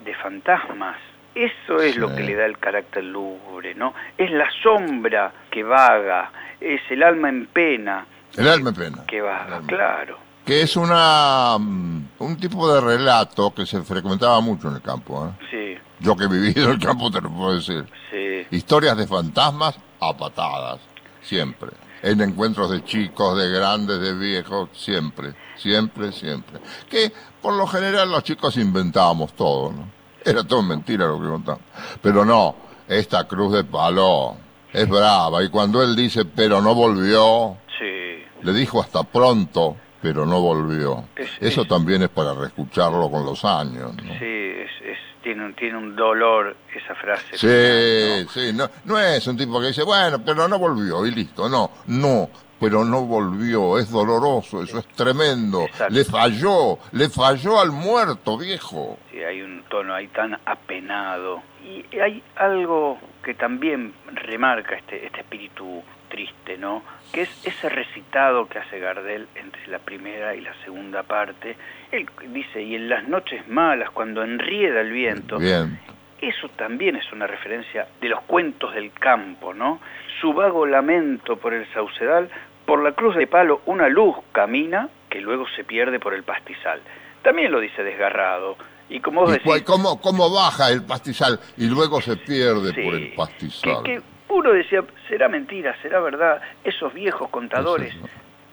[0.05, 0.99] de fantasmas.
[1.45, 2.01] Eso es Sí.
[2.01, 3.95] lo que le da el carácter lúgubre, ¿no?
[4.19, 9.05] Es la sombra que vaga, es el alma en pena El alma en pena.
[9.07, 10.19] que vaga, claro.
[10.45, 15.27] Que es una mm, un tipo de relato que se frecuentaba mucho en el campo.
[15.29, 15.47] ¿eh?
[15.51, 17.85] Sí, Yo que he vivido en el campo te lo puedo decir.
[18.11, 20.81] sí, Historias de fantasmas a patadas,
[21.23, 21.71] siempre.
[22.03, 26.59] En encuentros de chicos, de grandes, de viejos, siempre, siempre, siempre.
[26.89, 30.00] Que por lo general los chicos inventábamos todo, ¿no?
[30.25, 31.67] Era todo mentira lo que contábamos.
[32.03, 32.55] Pero no,
[32.89, 34.37] esta cruz de palo
[34.73, 35.43] es brava.
[35.43, 39.77] Y cuando él dice, pero no volvió, sí, le dijo hasta pronto.
[40.03, 41.05] pero no volvió.
[41.15, 44.03] Es- Eso es- también es para reescucharlo con los años, ¿no?
[44.19, 47.37] Sí, es, es- tiene, un, tiene un dolor esa frase.
[47.37, 48.31] Sí, final, ¿no?
[48.31, 51.51] sí, no, no es un tipo que dice, bueno, pero no volvió y listo.
[51.51, 52.31] No, no,
[52.61, 55.63] pero no volvió, es doloroso, eso es tremendo.
[55.63, 55.95] Exacto.
[55.95, 58.99] Le falló, le falló al muerto, viejo.
[59.11, 61.43] Sí, hay un tono ahí tan apenado.
[61.65, 66.83] Y hay algo que también remarca este, este espíritu triste, ¿no?
[67.13, 71.57] Que es ese recitado que hace Gardel entre la primera y la segunda parte.
[71.91, 75.79] Él dice, y en las noches malas, cuando enrieda el viento, Bien,
[76.21, 79.81] eso también es una referencia de los cuentos del campo, ¿no?
[80.21, 82.29] Su vago lamento por el saucedal,
[82.71, 86.81] por la cruz de palo una luz camina que luego se pierde por el pastizal.
[87.21, 88.57] También lo dice desgarrado.
[88.89, 92.73] Y como vos ¿Y decís, cuál- cómo, cómo baja el pastizal y luego se pierde
[92.73, 93.83] sí, por el pastizal?
[93.83, 98.01] Que, que uno decía, será mentira, será verdad, esos viejos contadores, es,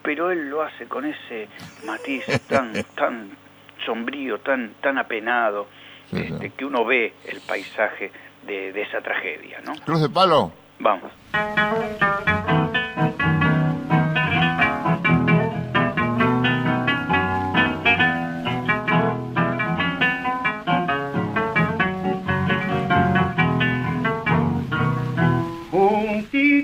[0.02, 1.48] pero él lo hace con ese
[1.86, 3.30] matiz tan, tan
[3.86, 5.68] sombrío, tan, tan apenado,
[6.10, 6.34] Sí, sí.
[6.34, 8.12] este, que uno ve el paisaje
[8.48, 9.74] de, de esa tragedia, ¿no?
[9.86, 10.52] ¿Cruz de palo?
[10.80, 11.12] Vamos.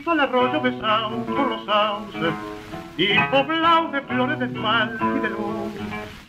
[0.03, 2.33] Juntito al arroyo de Sauce por los sauces
[2.97, 5.73] y poblado de flores de esmalte y de luz.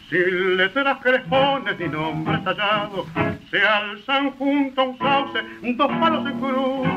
[0.08, 3.06] Sin letras crespones ni nombres tallados,
[3.50, 5.40] se alzan junto a un sauce
[5.76, 6.88] dos palos en cruz.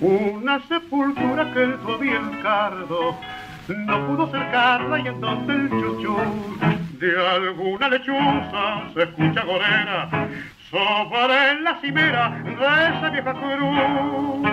[0.00, 3.16] Una sepultura que todavía el cardo
[3.68, 6.16] no pudo cercarla y entonces el chuchú
[6.98, 10.08] de alguna lechuza se escucha gorera
[10.70, 14.49] sobre la cimera de esa vieja cruz.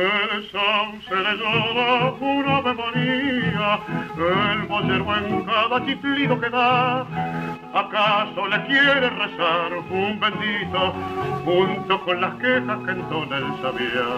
[0.00, 3.80] El sauce le llora una memoria,
[4.16, 7.06] el boyero en cada chiflido que da.
[7.74, 10.94] ¿Acaso le quiere rezar un bendito
[11.44, 14.08] junto con las quejas que entona el sabía?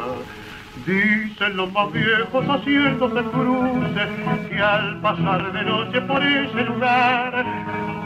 [0.86, 7.44] Dicen los más viejos haciéndose cruces que al pasar de noche por ese lugar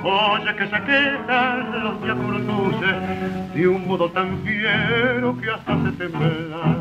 [0.07, 6.77] oye que se quejan los diacurutuces de un modo tan fiero que hasta se tembla.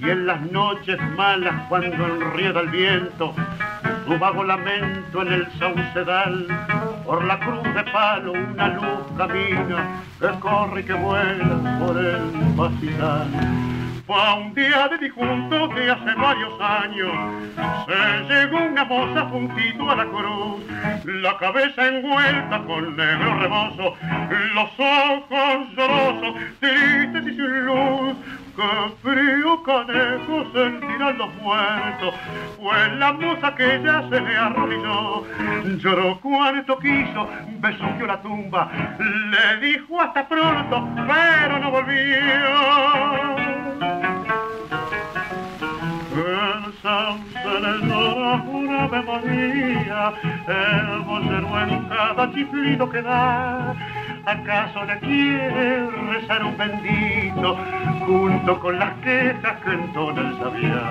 [0.00, 3.34] Y en las noches malas cuando enrieda el viento
[4.06, 6.46] su vago lamento en el saucedal
[7.06, 12.54] por la cruz de palo una luz camina que corre y que vuela por el
[12.56, 13.81] pastizal.
[14.06, 17.12] Fue un día de difunto de hace varios años.
[17.86, 20.60] Se llegó una moza juntito a la cruz,
[21.04, 23.94] la cabeza envuelta con negro rebozo,
[24.54, 28.16] los ojos llorosos, tristes y sin luz.
[28.54, 28.62] ¡Qué
[29.02, 32.14] frío canejo sentirán los muertos!
[32.60, 35.24] Fue la moza que ya se le arrodilló,
[35.78, 37.28] lloró cuanto quiso,
[37.60, 43.61] besuqueó la tumba, le dijo hasta pronto, pero no volvió.
[46.14, 50.12] El le llora una memoria,
[50.46, 53.74] el bolero en cada chiflido que da.
[54.26, 57.56] ¿Acaso le quiere rezar un bendito
[58.06, 60.82] junto con las quejas que entona el sabía?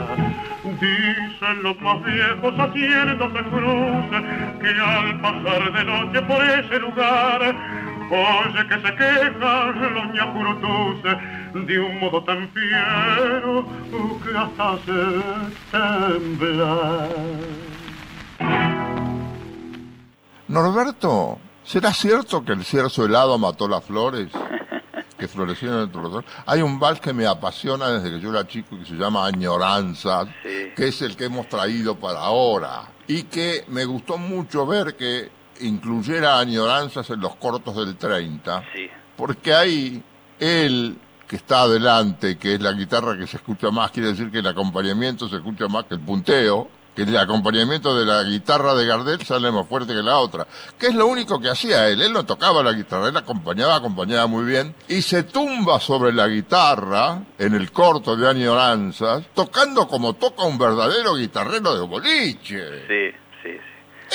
[0.64, 4.24] Dicen los más viejos haciéndose cruces
[4.60, 7.56] que al pasar de noche por ese lugar
[8.14, 11.18] Oye que se quejan los ñacurutuses
[11.66, 13.66] de un modo tan fiero
[14.22, 17.08] que hasta se tembla.
[20.50, 24.30] Norberto, ¿será cierto que el cierzo helado mató las flores?
[25.18, 26.26] Que florecieron en el.
[26.48, 30.28] Hay un vals que me apasiona desde que yo era chico que se llama Añoranzas,
[30.42, 30.72] Sí.
[30.76, 32.86] que es el que hemos traído para ahora.
[33.08, 35.30] Y que me gustó mucho ver que
[35.62, 38.64] incluyera Añoranzas en los cortos del 30.
[38.74, 40.04] Sí, Porque ahí
[40.40, 40.98] él,
[41.28, 44.48] que está adelante, que es la guitarra que se escucha más, quiere decir que el
[44.48, 49.22] acompañamiento se escucha más que el punteo, que el acompañamiento de la guitarra de Gardel
[49.22, 50.46] sale más fuerte que la otra.
[50.78, 52.02] Que es lo único que hacía él.
[52.02, 54.76] Él no tocaba la guitarra, él acompañaba, acompañaba muy bien.
[54.90, 60.58] Y se tumba sobre la guitarra, en el corto de Añoranzas, tocando como toca un
[60.58, 62.88] verdadero guitarrero de boliche.
[62.88, 63.18] sí.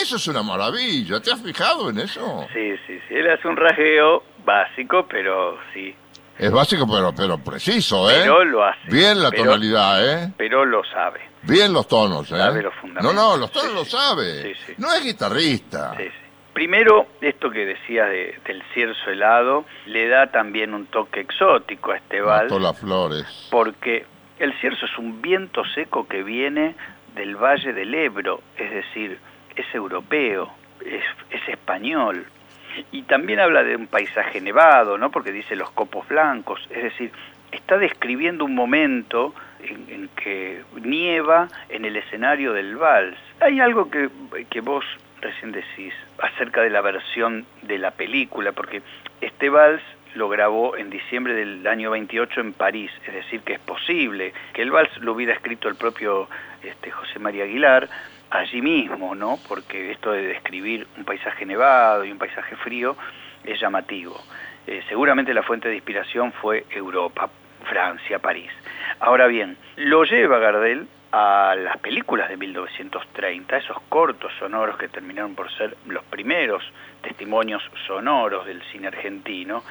[0.01, 1.21] Eso es una maravilla.
[1.21, 2.47] ¿Te has fijado en eso?
[2.53, 3.15] Sí, sí, sí.
[3.15, 5.95] Él hace un rasgueo básico, pero sí.
[6.39, 8.17] Es básico, pero, pero preciso, ¿eh?
[8.21, 8.91] Pero lo hace.
[8.91, 10.33] Bien la Pero- tonalidad, ¿eh?
[10.37, 11.21] Pero lo sabe.
[11.43, 12.37] Bien los tonos, ¿eh?
[12.37, 13.15] Sabe los no, fundamentos.
[13.15, 14.43] no, los tonos Sí, lo sabe.
[14.43, 14.75] Sí, sí.
[14.79, 15.95] No es guitarrista.
[15.97, 16.11] Sí, sí.
[16.53, 21.97] Primero, esto que decías de- del cierzo helado le da también un toque exótico a
[21.97, 23.49] este vals, las flores.
[23.51, 24.05] porque
[24.39, 26.75] el cierzo es un viento seco que viene
[27.15, 29.19] del Valle del Ebro, es decir,
[29.57, 30.53] es europeo,
[30.85, 32.27] es, es español.
[32.93, 35.11] Y también habla de un paisaje nevado, ¿no?
[35.11, 37.11] Porque dice los copos blancos, es decir,
[37.51, 43.17] está describiendo un momento en, que nieva en el escenario del vals.
[43.41, 44.11] Hay algo que,
[44.51, 44.85] que vos
[45.21, 48.83] recién decís acerca de la versión de la película, porque
[49.21, 49.83] este vals
[50.15, 54.63] lo grabó en diciembre del año 28 en París, es decir, que es posible que
[54.63, 56.29] el vals lo hubiera escrito el propio
[56.63, 57.89] este, José María Aguilar
[58.31, 59.39] allí mismo, ¿no?
[59.49, 62.97] Porque esto de describir un paisaje nevado y un paisaje frío
[63.45, 64.21] es llamativo.
[64.67, 67.31] Eh, seguramente la fuente de inspiración fue Europa,
[67.65, 68.51] Francia, París.
[69.01, 75.35] Ahora bien, lo lleva Gardel a las películas de 1930, esos cortos sonoros que terminaron
[75.35, 76.63] por ser los primeros
[77.01, 79.63] testimonios sonoros del cine argentino,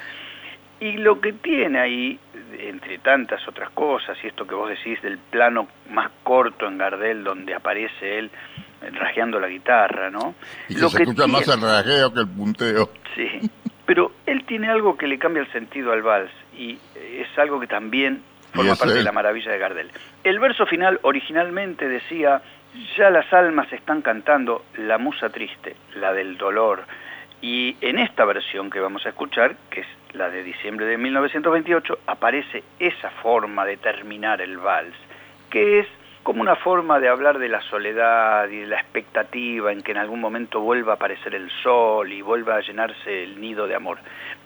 [0.79, 2.19] y lo que tiene ahí,
[2.59, 7.23] entre tantas otras cosas, y esto que vos decís del plano más corto en Gardel,
[7.23, 8.31] donde aparece él
[8.93, 10.35] rajeando la guitarra, ¿no?
[10.69, 12.89] Y lo se escucha más el rajeo que el punteo.
[13.15, 13.49] Sí,
[13.85, 17.67] pero él tiene algo que le cambia el sentido al vals, y es algo que
[17.67, 18.21] también
[18.53, 19.91] forma parte de la maravilla de Gardel.
[20.23, 22.41] El verso final originalmente decía,
[22.97, 26.83] ya las almas están cantando la musa triste, la del dolor,
[27.41, 31.99] y en esta versión que vamos a escuchar, que es la de diciembre de 1928,
[32.07, 34.95] aparece esa forma de terminar el vals,
[35.49, 35.87] que es
[36.23, 39.97] como una forma de hablar de la soledad y de la expectativa en que en
[39.97, 43.99] algún momento vuelva a aparecer el sol y vuelva a llenarse el nido de amor.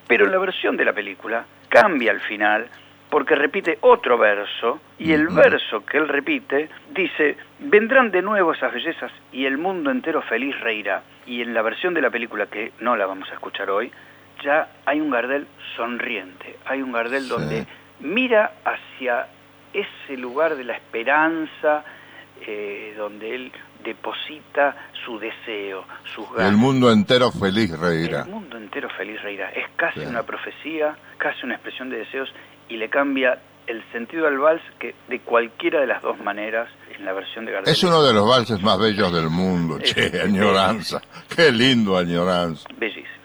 [0.06, 2.68] Pero en la versión de la película cambia al final
[3.10, 8.74] porque repite otro verso y el verso que él repite dice, vendrán de nuevo esas
[8.74, 11.02] bellezas y el mundo entero feliz reirá.
[11.26, 13.92] Y en la versión de la película que no la vamos a escuchar hoy,
[14.44, 17.66] ya hay un Gardel sonriente, hay un Gardel donde
[18.00, 19.28] mira hacia
[19.74, 21.84] ese lugar de la esperanza,
[22.46, 23.52] eh, donde él
[23.84, 24.76] deposita
[25.06, 26.52] su deseo, sus ganas.
[26.52, 28.22] El mundo entero feliz reirá.
[28.24, 29.50] El mundo entero feliz reirá.
[29.50, 32.30] Es casi una profecía, casi una expresión de deseos
[32.68, 37.06] y le cambia el sentido al vals que de cualquiera de las dos maneras en
[37.06, 37.72] la versión de Gardel.
[37.72, 41.02] Es uno de los valses más bellos del mundo, che, añoranza.
[41.34, 42.68] Qué lindo añoranza.
[42.78, 43.20] Bellísimo.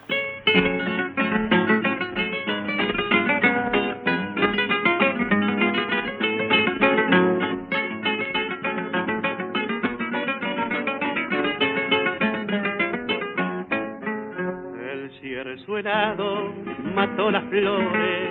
[17.31, 18.29] Las flores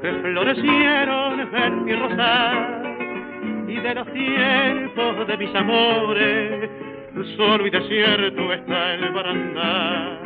[0.00, 3.66] que florecieron en mi rosal.
[3.68, 6.70] Y de los tiempos de mis amores
[7.36, 10.20] solo y desierto está el barandal.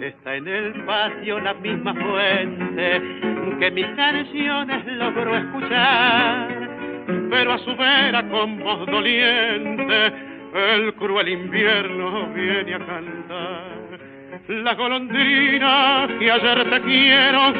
[0.00, 3.02] Está en el patio la misma fuente
[3.58, 6.48] que mis canciones logró escuchar.
[7.30, 10.12] Pero a su vera con voz doliente
[10.54, 13.79] el cruel invierno viene a cantar
[14.48, 17.52] la golondrina que ayer te quiero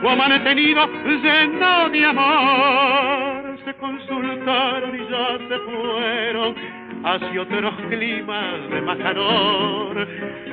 [0.00, 0.86] su amanecido
[1.22, 6.54] lleno de amor se consultaron y ya se fueron
[7.04, 8.98] hacia otros climas de más.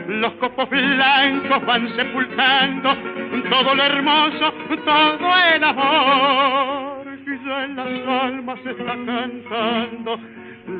[0.07, 2.95] Los copos blancos van sepultando
[3.49, 4.53] todo lo hermoso,
[4.85, 7.07] todo el amor.
[7.27, 10.19] Y ya en las almas se está cantando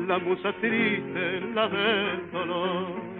[0.08, 3.14] la musa triste, la del dolor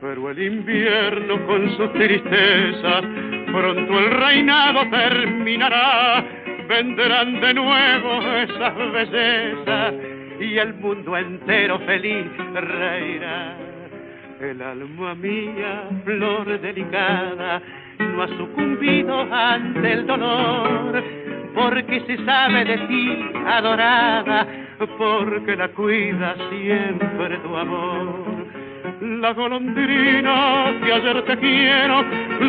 [0.00, 3.04] pero el invierno con sus tristezas
[3.46, 6.24] pronto el reinado terminará.
[6.68, 9.94] Vendrán de nuevo esas bellezas
[10.40, 13.56] y el mundo entero feliz reirá.
[14.40, 17.62] El alma mía flor delicada
[17.98, 21.02] no ha sucumbido ante el dolor
[21.54, 24.46] porque se sabe de ti adorada
[24.98, 28.33] porque la cuida siempre tu amor
[29.04, 32.04] la golondrina que ayer te quiero,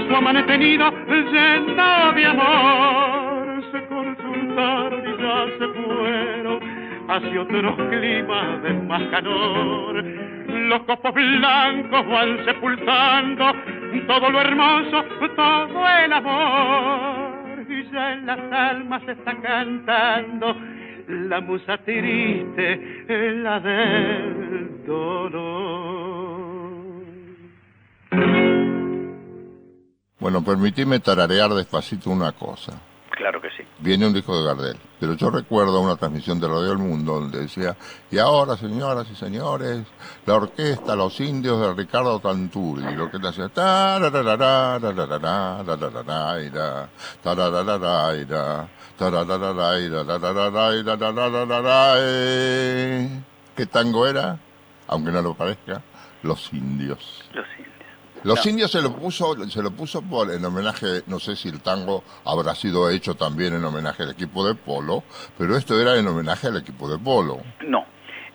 [0.08, 6.60] su amanecido llena de amor, se consultaron y ya se fueron
[7.10, 10.03] hacia otros climas de más calor.
[10.47, 13.51] Los copos blancos van sepultando
[14.08, 15.03] todo lo hermoso,
[15.36, 20.56] todo el amor, y ya en las almas se está cantando
[21.08, 23.06] la musa triste,
[23.43, 26.44] la del dolor.
[30.20, 32.74] Bueno, permitime tararear despacito una cosa.
[33.11, 33.63] Claro que sí.
[33.80, 37.39] Viene un disco de Gardel, pero yo recuerdo una transmisión de Radio del Mundo donde
[37.39, 37.76] decía,
[38.11, 39.86] y ahora, señoras y señores,
[40.26, 46.89] la orquesta Los Indios de Ricardo Tanturi, y la orquesta hacía tarararara, tarararara, tarararara,
[47.24, 51.95] tarararara, tarararara, tarararara, tarararara,
[53.55, 54.38] qué tango era?
[54.88, 55.82] Aunque no lo parezca,
[56.22, 57.24] Los Indios.
[57.34, 57.74] Los indios.
[58.26, 58.49] Los No.
[58.51, 62.03] indios se lo puso, se lo puso por en homenaje, no sé si el tango
[62.26, 65.03] habrá sido hecho también en homenaje al equipo de polo,
[65.38, 67.38] pero esto era en homenaje al equipo de polo.
[67.67, 67.86] No,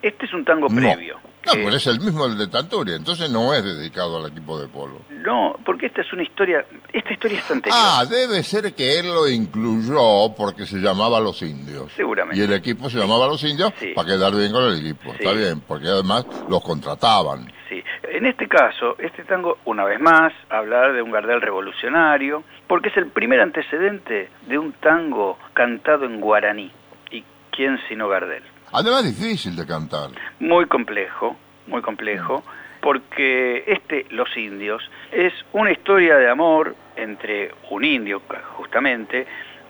[0.01, 0.77] este es un tango No.
[0.81, 1.19] previo.
[1.47, 4.69] No, pero es el mismo el de Tanturia, entonces no es dedicado al equipo de
[4.69, 5.01] polo.
[5.11, 7.81] No, porque esta es una historia, esta historia es anterior.
[7.83, 11.91] Ah, debe ser que él lo incluyó porque se llamaba Los Indios.
[11.97, 12.39] Seguramente.
[12.39, 13.89] Y el equipo se llamaba Los Indios Sí.
[13.95, 15.11] para quedar bien con el equipo.
[15.13, 15.17] Sí.
[15.21, 17.51] Está bien, porque además los contrataban.
[17.71, 17.80] Sí.
[18.21, 22.97] En este caso, este tango, una vez más, hablar de un Gardel revolucionario, porque es
[22.99, 26.71] el primer antecedente de un tango cantado en guaraní.
[27.11, 28.43] ¿Y quién sino Gardel?
[28.73, 30.11] Además difícil de cantar.
[30.39, 31.35] Muy complejo,
[31.67, 32.45] muy complejo,
[32.83, 38.21] porque este, Los Indios, es una historia de amor entre un indio,
[38.55, 39.27] justamente,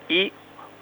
[0.08, 0.32] y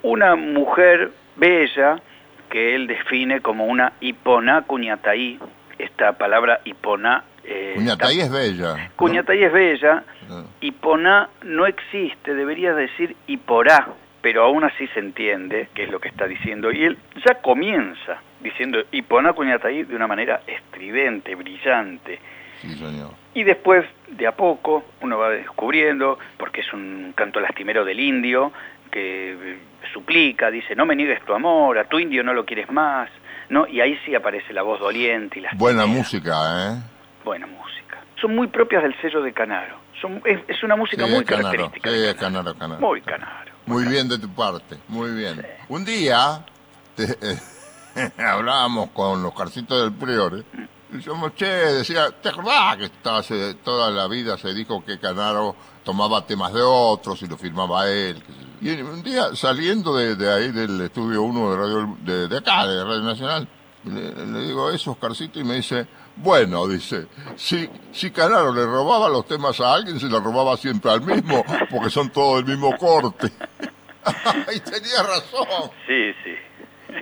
[0.01, 2.01] una mujer bella
[2.49, 5.37] que él define como una Iponá Cuñataí.
[5.77, 7.25] Esta palabra Iponá...
[7.49, 8.75] eh, Cuñataí es bella.
[8.77, 8.95] ¿no?
[8.95, 10.43] Cuñataí es bella, Ah.
[10.61, 13.87] Iponá no existe, debería decir Iporá,
[14.21, 16.71] pero aún así se entiende qué es lo que está diciendo.
[16.71, 22.19] Y él ya comienza diciendo Iponá Cuñataí de una manera estridente, brillante.
[22.61, 23.11] Sí, señor.
[23.33, 28.51] Y después, de a poco, uno va descubriendo, porque es un canto lastimero del indio,
[28.91, 29.57] que eh,
[29.93, 33.09] suplica, dice, no me niegues tu amor, a tu indio no lo quieres más,
[33.49, 33.65] ¿no?
[33.67, 36.98] Y ahí sí aparece la voz doliente y la Buena música, ¿eh?
[37.29, 38.03] Buena música.
[38.19, 39.77] Son muy propias del sello de Canaro.
[40.01, 41.49] Son, es, es una música Sí, muy Canaro.
[41.49, 41.89] característica.
[41.89, 42.81] Sí, de es Canaro, Canaro.
[42.81, 43.51] Muy Canaro.
[43.65, 45.45] Muy bien de tu parte, muy bien.
[45.67, 46.43] Un día
[46.95, 47.17] te-
[48.17, 50.43] hablábamos con los carcitos del Priore
[50.91, 55.55] y decíamos, che, decía, ¿te acordás que hace- toda la vida se dijo que Canaro
[55.83, 58.21] tomaba temas de otros y lo firmaba él?
[58.61, 62.65] Y un día saliendo de, de ahí del estudio 1 de radio de, de acá,
[62.67, 63.47] de Radio Nacional,
[63.85, 65.87] le, le digo eso, Oscarcito, y me dice,
[66.19, 70.91] bueno, dice, si, si Canaro le robaba los temas a alguien, se los robaba siempre
[70.91, 73.27] al mismo, porque son todos del mismo corte.
[74.55, 75.71] y tenía razón.
[75.87, 76.35] Sí, sí.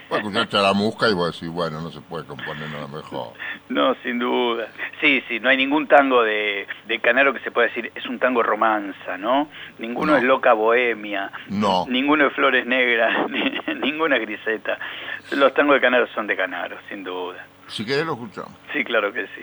[0.10, 3.32] Puedes escuchar Charamusca y vos decís, bueno, no se puede componer nada mejor.
[3.70, 4.68] No, sin duda.
[5.00, 8.20] Sí, sí, no hay ningún tango de, de Canaro que se pueda decir es un
[8.20, 9.50] tango romanza, ¿no?
[9.80, 10.18] Ninguno No.
[10.18, 11.32] es loca bohemia.
[11.48, 11.86] No.
[11.88, 14.78] Ninguno es flores negras, ni- ninguna griseta.
[15.32, 17.46] Los tangos de Canaro son de Canaro, sin duda.
[17.68, 18.52] Si querés lo escuchamos.
[18.74, 19.42] Sí, claro que sí.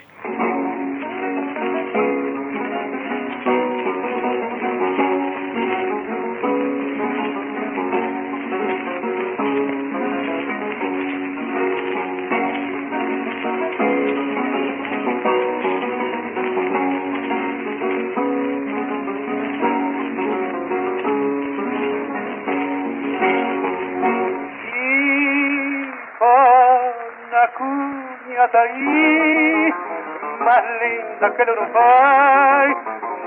[30.81, 32.75] Linda que el Uruguay,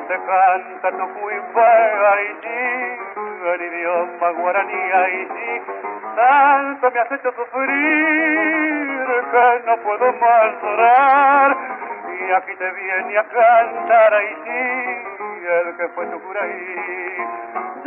[0.08, 1.28] te canta tu
[2.08, 2.98] Haití,
[3.52, 5.62] el idioma guaraní Haití,
[6.16, 8.98] tanto me has hecho sufrir
[9.30, 11.56] que no puedo más llorar,
[12.08, 15.08] y aquí te viene a cantar Haití,
[15.48, 17.18] el que fue tu curaí.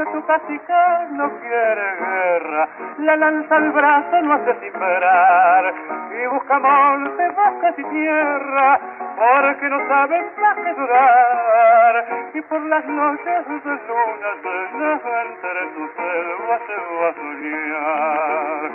[0.01, 0.73] Tu cacique
[1.11, 5.73] no quiere guerra, la lanza al brazo no hace cifrar,
[6.11, 8.79] y busca monte, bosques y tierra,
[9.15, 15.87] porque no sabe más que durar, y por las noches de luna llena entre tu
[15.95, 18.71] selva se va a soñar.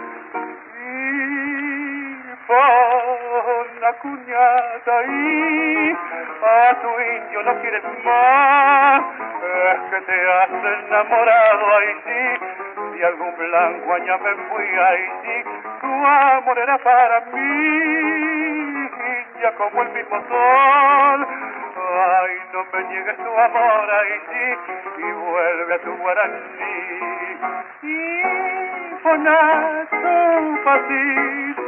[0.78, 1.85] Y
[2.48, 5.96] la cuñada ahí,
[6.42, 9.02] a tu indio no quieres más,
[9.74, 15.44] es que te has enamorado ahí sí, de algún blanco año me fui ahí sí,
[15.80, 18.90] tu amor era para mí,
[19.42, 21.26] ya como el mismo sol,
[21.76, 24.56] ay no me niegues tu amor ahí sí,
[25.02, 26.36] y vuelve a tu guaraní.
[27.82, 28.22] Y
[29.02, 30.16] Fonazo,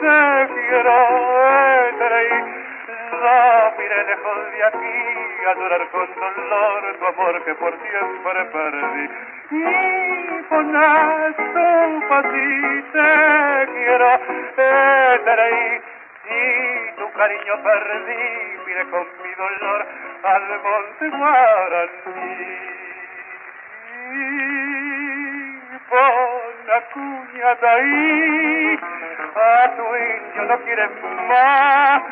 [0.01, 0.92] pasiste, quiero
[2.12, 2.38] ahí.
[3.11, 4.99] No mire lejos de aquí
[5.46, 9.11] a llorar con dolor tu amor que por siempre perdí.
[9.51, 13.07] Y Fonazo, pasiste,
[13.74, 14.07] quiero
[15.40, 15.80] ahí.
[16.30, 19.86] Y tu cariño perdí, mire con mi dolor
[20.22, 22.68] al monte Guaraní
[25.91, 28.78] la cuñada ahí,
[29.34, 30.91] a tu indio no quieres
[31.28, 32.03] más,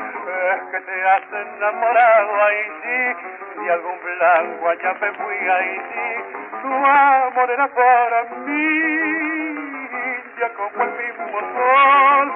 [0.54, 2.98] es que te has enamorado ahí sí,
[3.60, 6.08] de algún blanco allá me fui ahí sí,
[6.62, 9.88] tu amor era para mí,
[10.40, 12.32] ya como el mismo sol,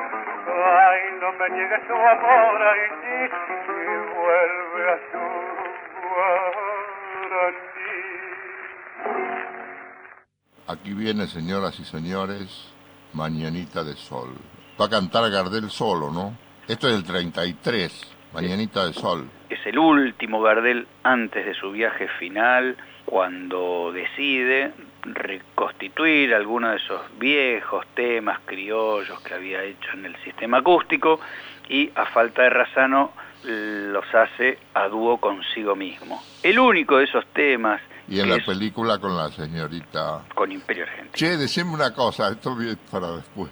[0.46, 3.30] ay no me niegue su amor, ay sí,
[3.66, 5.24] y vuelve a su
[7.30, 8.29] guaraní.
[10.70, 12.72] Aquí viene, señoras y señores,
[13.12, 14.28] Mañanita de Sol.
[14.80, 16.36] Va a cantar Gardel solo, ¿no?
[16.68, 19.28] Esto es del 33, Mañanita de Sol.
[19.48, 27.00] Es el último Gardel antes de su viaje final, cuando decide reconstituir algunos de esos
[27.18, 31.18] viejos temas criollos que había hecho en el sistema acústico
[31.68, 33.10] y a falta de Razano
[33.44, 36.22] los hace a dúo consigo mismo.
[36.42, 40.24] El único de esos temas Y en la es película con la señorita...
[40.34, 41.12] con Imperio Argentino.
[41.14, 43.50] Che, decime una cosa, esto viene para después.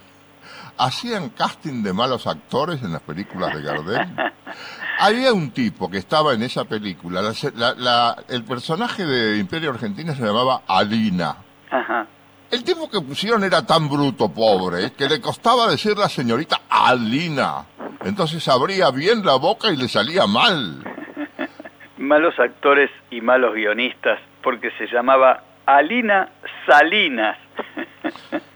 [0.77, 4.07] ¿Hacían casting de malos actores en las películas de Gardel?
[4.99, 9.37] Había un tipo que estaba en esa película, la se- la- la- el personaje de
[9.37, 11.35] Imperio Argentina se llamaba Alina.
[11.71, 12.07] Ajá.
[12.51, 17.65] El tipo que pusieron era tan bruto, pobre, que le costaba decir la señorita Alina.
[18.05, 20.83] Entonces abría bien la boca y le salía mal.
[21.97, 26.29] Malos actores y malos guionistas, porque se llamaba Alina
[26.65, 27.37] Salinas.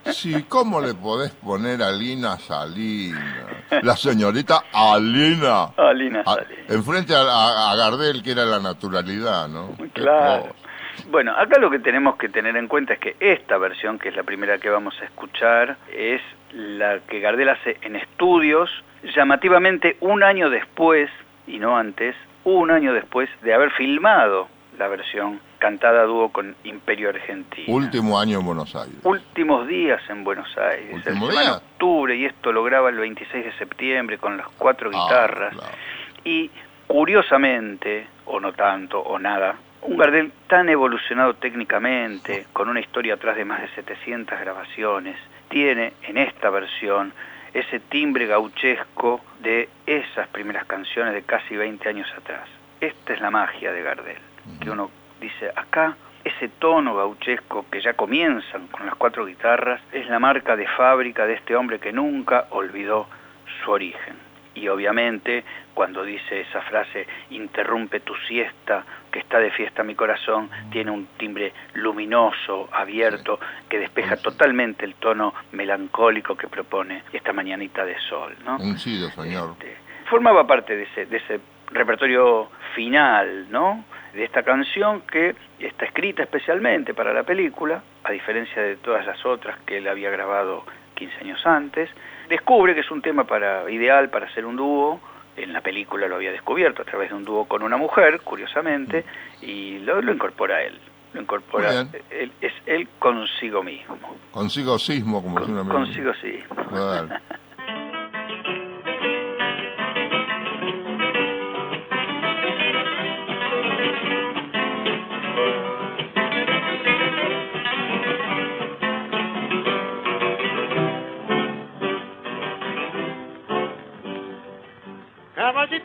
[0.05, 3.47] Sí, ¿cómo le podés poner Alina Salina?
[3.81, 5.69] La señorita Alina.
[5.77, 6.69] Alina A- Salinas.
[6.69, 9.75] enfrente a, a- a Gardel, que era la naturalidad, ¿no?
[9.93, 10.53] Claro.
[11.07, 14.15] Bueno, acá lo que tenemos que tener en cuenta es que esta versión, que es
[14.15, 16.21] la primera que vamos a escuchar, es
[16.51, 18.69] la que Gardel hace en estudios,
[19.15, 21.09] llamativamente un año después,
[21.47, 24.47] y no antes, un año después de haber filmado
[24.77, 27.73] la versión cantada a dúo con Imperio Argentino.
[27.73, 28.95] Último año en Buenos Aires.
[29.03, 30.93] Últimos días en Buenos Aires.
[30.93, 31.41] Último día.
[31.41, 35.53] de octubre, y esto lo graba el 26 de septiembre con las cuatro Ah, guitarras.
[35.53, 35.71] claro.
[36.25, 36.49] Y
[36.87, 43.35] curiosamente, o no tanto, o nada, un Gardel tan evolucionado técnicamente, con una historia atrás
[43.35, 45.17] de más de 700 grabaciones,
[45.49, 47.13] tiene en esta versión
[47.53, 52.47] ese timbre gauchesco de esas primeras canciones de casi 20 años atrás.
[52.81, 54.17] Esta es la magia de Gardel,
[54.59, 54.89] que uno
[55.21, 60.55] dice, acá ese tono gauchesco que ya comienzan con las cuatro guitarras es la marca
[60.55, 63.07] de fábrica de este hombre que nunca olvidó
[63.63, 64.22] su origen.
[64.55, 65.43] Y obviamente
[65.73, 71.07] cuando dice esa frase, interrumpe tu siesta, que está de fiesta mi corazón, tiene un
[71.17, 78.35] timbre luminoso, abierto, que despeja totalmente el tono melancólico que propone esta mañanita de sol.
[78.45, 78.57] ¿no?
[79.09, 79.55] Señor.
[79.59, 79.75] Este,
[80.09, 81.39] formaba parte de ese, de ese
[81.71, 83.85] repertorio final, ¿no?
[84.13, 89.25] De esta canción que está escrita especialmente para la película, a diferencia de todas las
[89.25, 91.89] otras que él había grabado 15 años antes.
[92.33, 94.99] Descubre que es un tema para, ideal para hacer un dúo.
[95.37, 99.05] En la película lo había descubierto a través de un dúo con una mujer, curiosamente,
[99.43, 100.79] y lo, lo incorpora él.
[101.13, 103.99] Lo incorpora, él, es él consigo mismo.
[104.31, 105.69] Consigo sismo, como amigo.
[105.69, 106.11] Consigo.
[106.69, 107.09] Claro.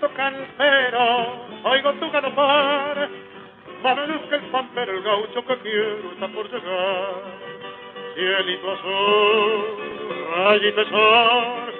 [0.00, 3.08] Caballito campero, oigo tu galopar,
[3.82, 7.22] mamelusca el pampero, el gaucho que quiero está por llegar.
[8.14, 9.64] Cielito azul,
[10.36, 11.74] rayito sol,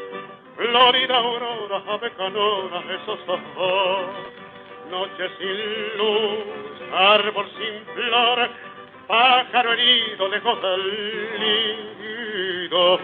[0.56, 4.06] florida aurora, ave canora, esos ojos.
[4.90, 8.48] Noche sin luz, árbol sin flor,
[9.06, 11.40] pájaro herido lejos del
[12.68, 12.98] nido.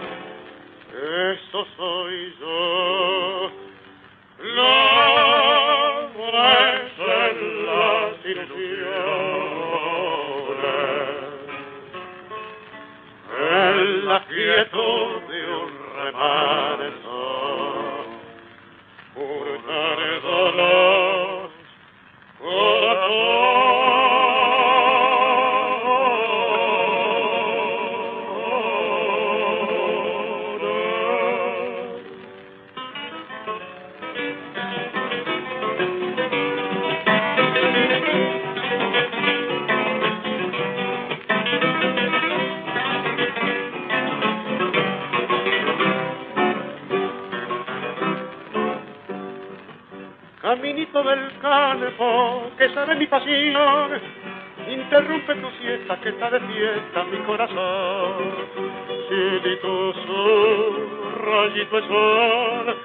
[0.91, 3.64] Eso soy yo.
[14.05, 17.04] la quietud de un remanente.
[52.57, 53.91] Que sabe mi pasión,
[54.69, 58.33] interrumpe tu siesta, que está de mi corazón.
[59.07, 60.89] Cielito azul,
[61.25, 62.77] rayito de sol,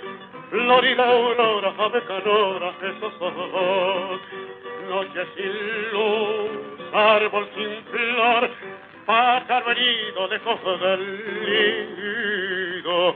[0.50, 4.20] florida aurora, ave canora, esos ojos.
[4.88, 6.50] Noche sin luz,
[6.92, 8.50] árbol sin flor,
[9.06, 11.02] pájaro herido lejos del
[12.82, 13.14] nido.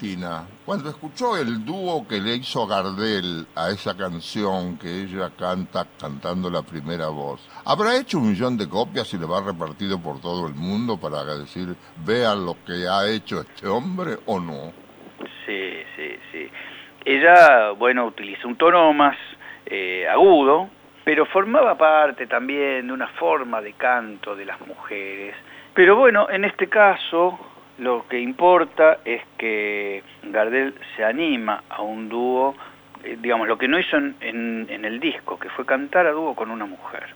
[0.00, 5.86] Argentina, cuando escuchó el dúo que le hizo Gardel a esa canción que ella canta
[6.00, 10.18] cantando la primera voz, ¿habrá hecho un millón de copias y le va repartido por
[10.22, 14.72] todo el mundo para decir, vean lo que ha hecho este hombre o no?
[15.44, 16.50] Sí, sí, sí.
[17.04, 19.18] Ella, bueno, utilizó un tono más
[19.66, 20.70] eh, agudo,
[21.04, 25.34] pero formaba parte también de una forma de canto de las mujeres.
[25.74, 27.49] Pero bueno, en este caso
[27.80, 32.54] lo que importa es que Gardel se anima a un dúo,
[33.02, 36.12] eh, digamos, lo que no hizo en, en, en el disco, que fue cantar a
[36.12, 37.06] dúo con una mujer.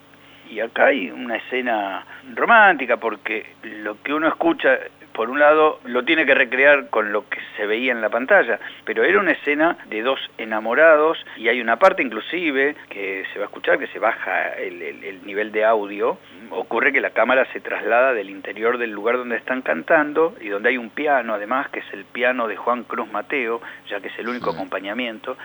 [0.50, 2.04] Y acá hay una escena
[2.34, 4.78] romántica porque lo que uno escucha,
[5.14, 8.58] por un lado, lo tiene que recrear con lo que se veía en la pantalla,
[8.84, 13.44] pero era una escena de dos enamorados y hay una parte inclusive que se va
[13.44, 16.18] a escuchar que se baja el, el- el nivel de audio.
[16.50, 20.68] Ocurre que la cámara se traslada del interior del lugar donde están cantando y donde
[20.70, 24.18] hay un piano, además, que es el piano de Juan Cruz Mateo, ya que es
[24.18, 24.56] el único Sí.
[24.56, 25.36] acompañamiento.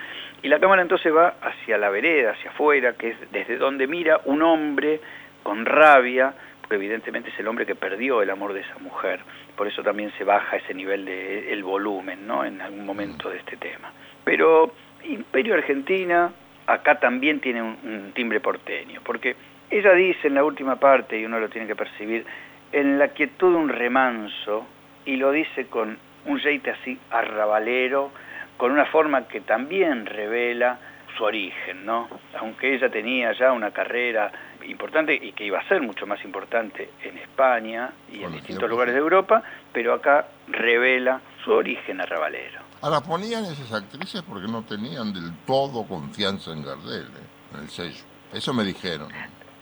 [0.42, 4.20] Y la cámara entonces va hacia la vereda, hacia afuera, que es desde donde mira
[4.26, 5.00] un hombre
[5.44, 6.34] con rabia,
[6.70, 9.20] evidentemente es el hombre que perdió el amor de esa mujer.
[9.56, 12.46] Por eso también se baja ese nivel de el volumen, ¿no?
[12.46, 13.92] En algún momento de este tema.
[14.24, 16.32] Pero Imperio Argentina
[16.68, 19.36] acá también tiene un, un timbre porteño, porque
[19.70, 22.26] ella dice en la última parte, y uno lo tiene que percibir,
[22.72, 24.68] en la quietud de un remanso,
[25.06, 28.12] y lo dice con un jeite así arrabalero,
[28.58, 30.78] con una forma que también revela
[31.18, 32.08] su origen, ¿no?
[32.40, 34.32] Aunque ella tenía ya una carrera
[34.68, 38.94] importante y que iba a ser mucho más importante en España y en distintos lugares
[38.94, 42.60] de Europa, pero acá revela su origen arrabalero.
[42.82, 47.56] Ahora ponían esas actrices porque no tenían del todo confianza en Gardel, ¿eh?
[47.56, 48.04] en el sello.
[48.34, 49.08] Eso me dijeron.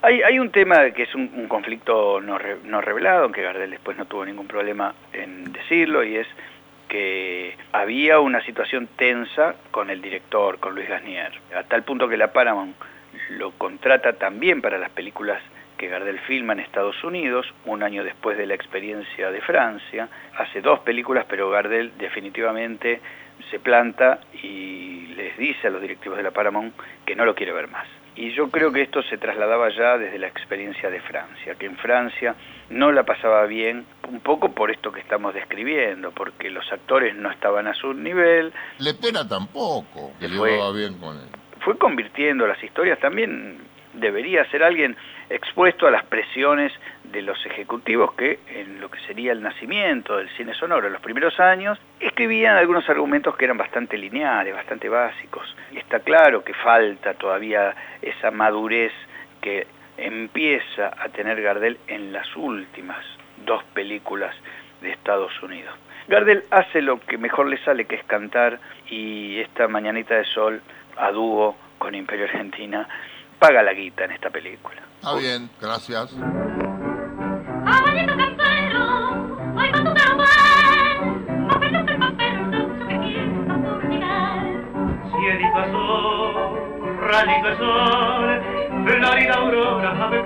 [0.02, 3.72] Hay, hay un tema que es un, un conflicto no, re- no revelado, aunque Gardel
[3.72, 6.28] después no tuvo ningún problema en decirlo, y es
[6.88, 12.16] que había una situación tensa con el director, con Luis Gasnier, a tal punto que
[12.18, 12.76] la Paramount
[13.30, 15.42] lo contrata también para las películas
[15.78, 20.10] que Gardel filma en Estados Unidos, un año después de la experiencia de Francia.
[20.38, 23.00] Hace dos películas, pero Gardel definitivamente
[23.52, 26.74] se planta y les dice a los directivos de la Paramount
[27.06, 27.88] que no lo quiere ver más.
[28.16, 31.78] Y yo creo que esto se trasladaba ya desde la experiencia de Francia, que en
[31.78, 32.36] Francia
[32.72, 37.30] no la pasaba bien, un poco por esto que estamos describiendo, porque los actores no
[37.30, 40.58] estaban a su nivel, Le Pena tampoco, que Se fue.
[40.74, 41.28] bien con él.
[41.68, 43.58] Fue convirtiendo las historias también
[43.92, 44.96] debería ser alguien
[45.30, 46.72] expuesto a las presiones
[47.04, 51.02] de los ejecutivos que en lo que sería el nacimiento del cine sonoro en los
[51.02, 55.58] primeros años escribían algunos argumentos que eran bastante lineales, bastante básicos.
[55.76, 58.94] Está claro que falta todavía esa madurez
[59.42, 63.06] que empieza a tener Gardel en las últimas
[63.46, 64.34] dos películas
[64.82, 65.76] de Estados Unidos.
[66.08, 68.58] Gardel hace lo que mejor le sale, que es cantar,
[68.90, 70.62] y esta Mañanita de Sol
[70.98, 72.88] a dúo con Imperio Argentina
[73.40, 74.82] paga la guita en esta película.
[75.00, 76.16] Está bien, gracias.
[85.20, 88.42] Cielito azul, rayito de sol,
[88.86, 90.22] florida aurora, ave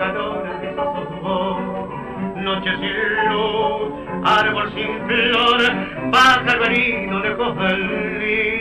[1.21, 1.59] vos.
[2.35, 3.91] Noche sin luz,
[4.23, 8.60] árbol sin flor, pájaro herido lejos del.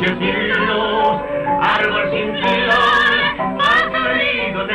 [0.00, 1.20] Noche sin luz,
[1.60, 2.32] árbol sin
[3.58, 4.66] más querido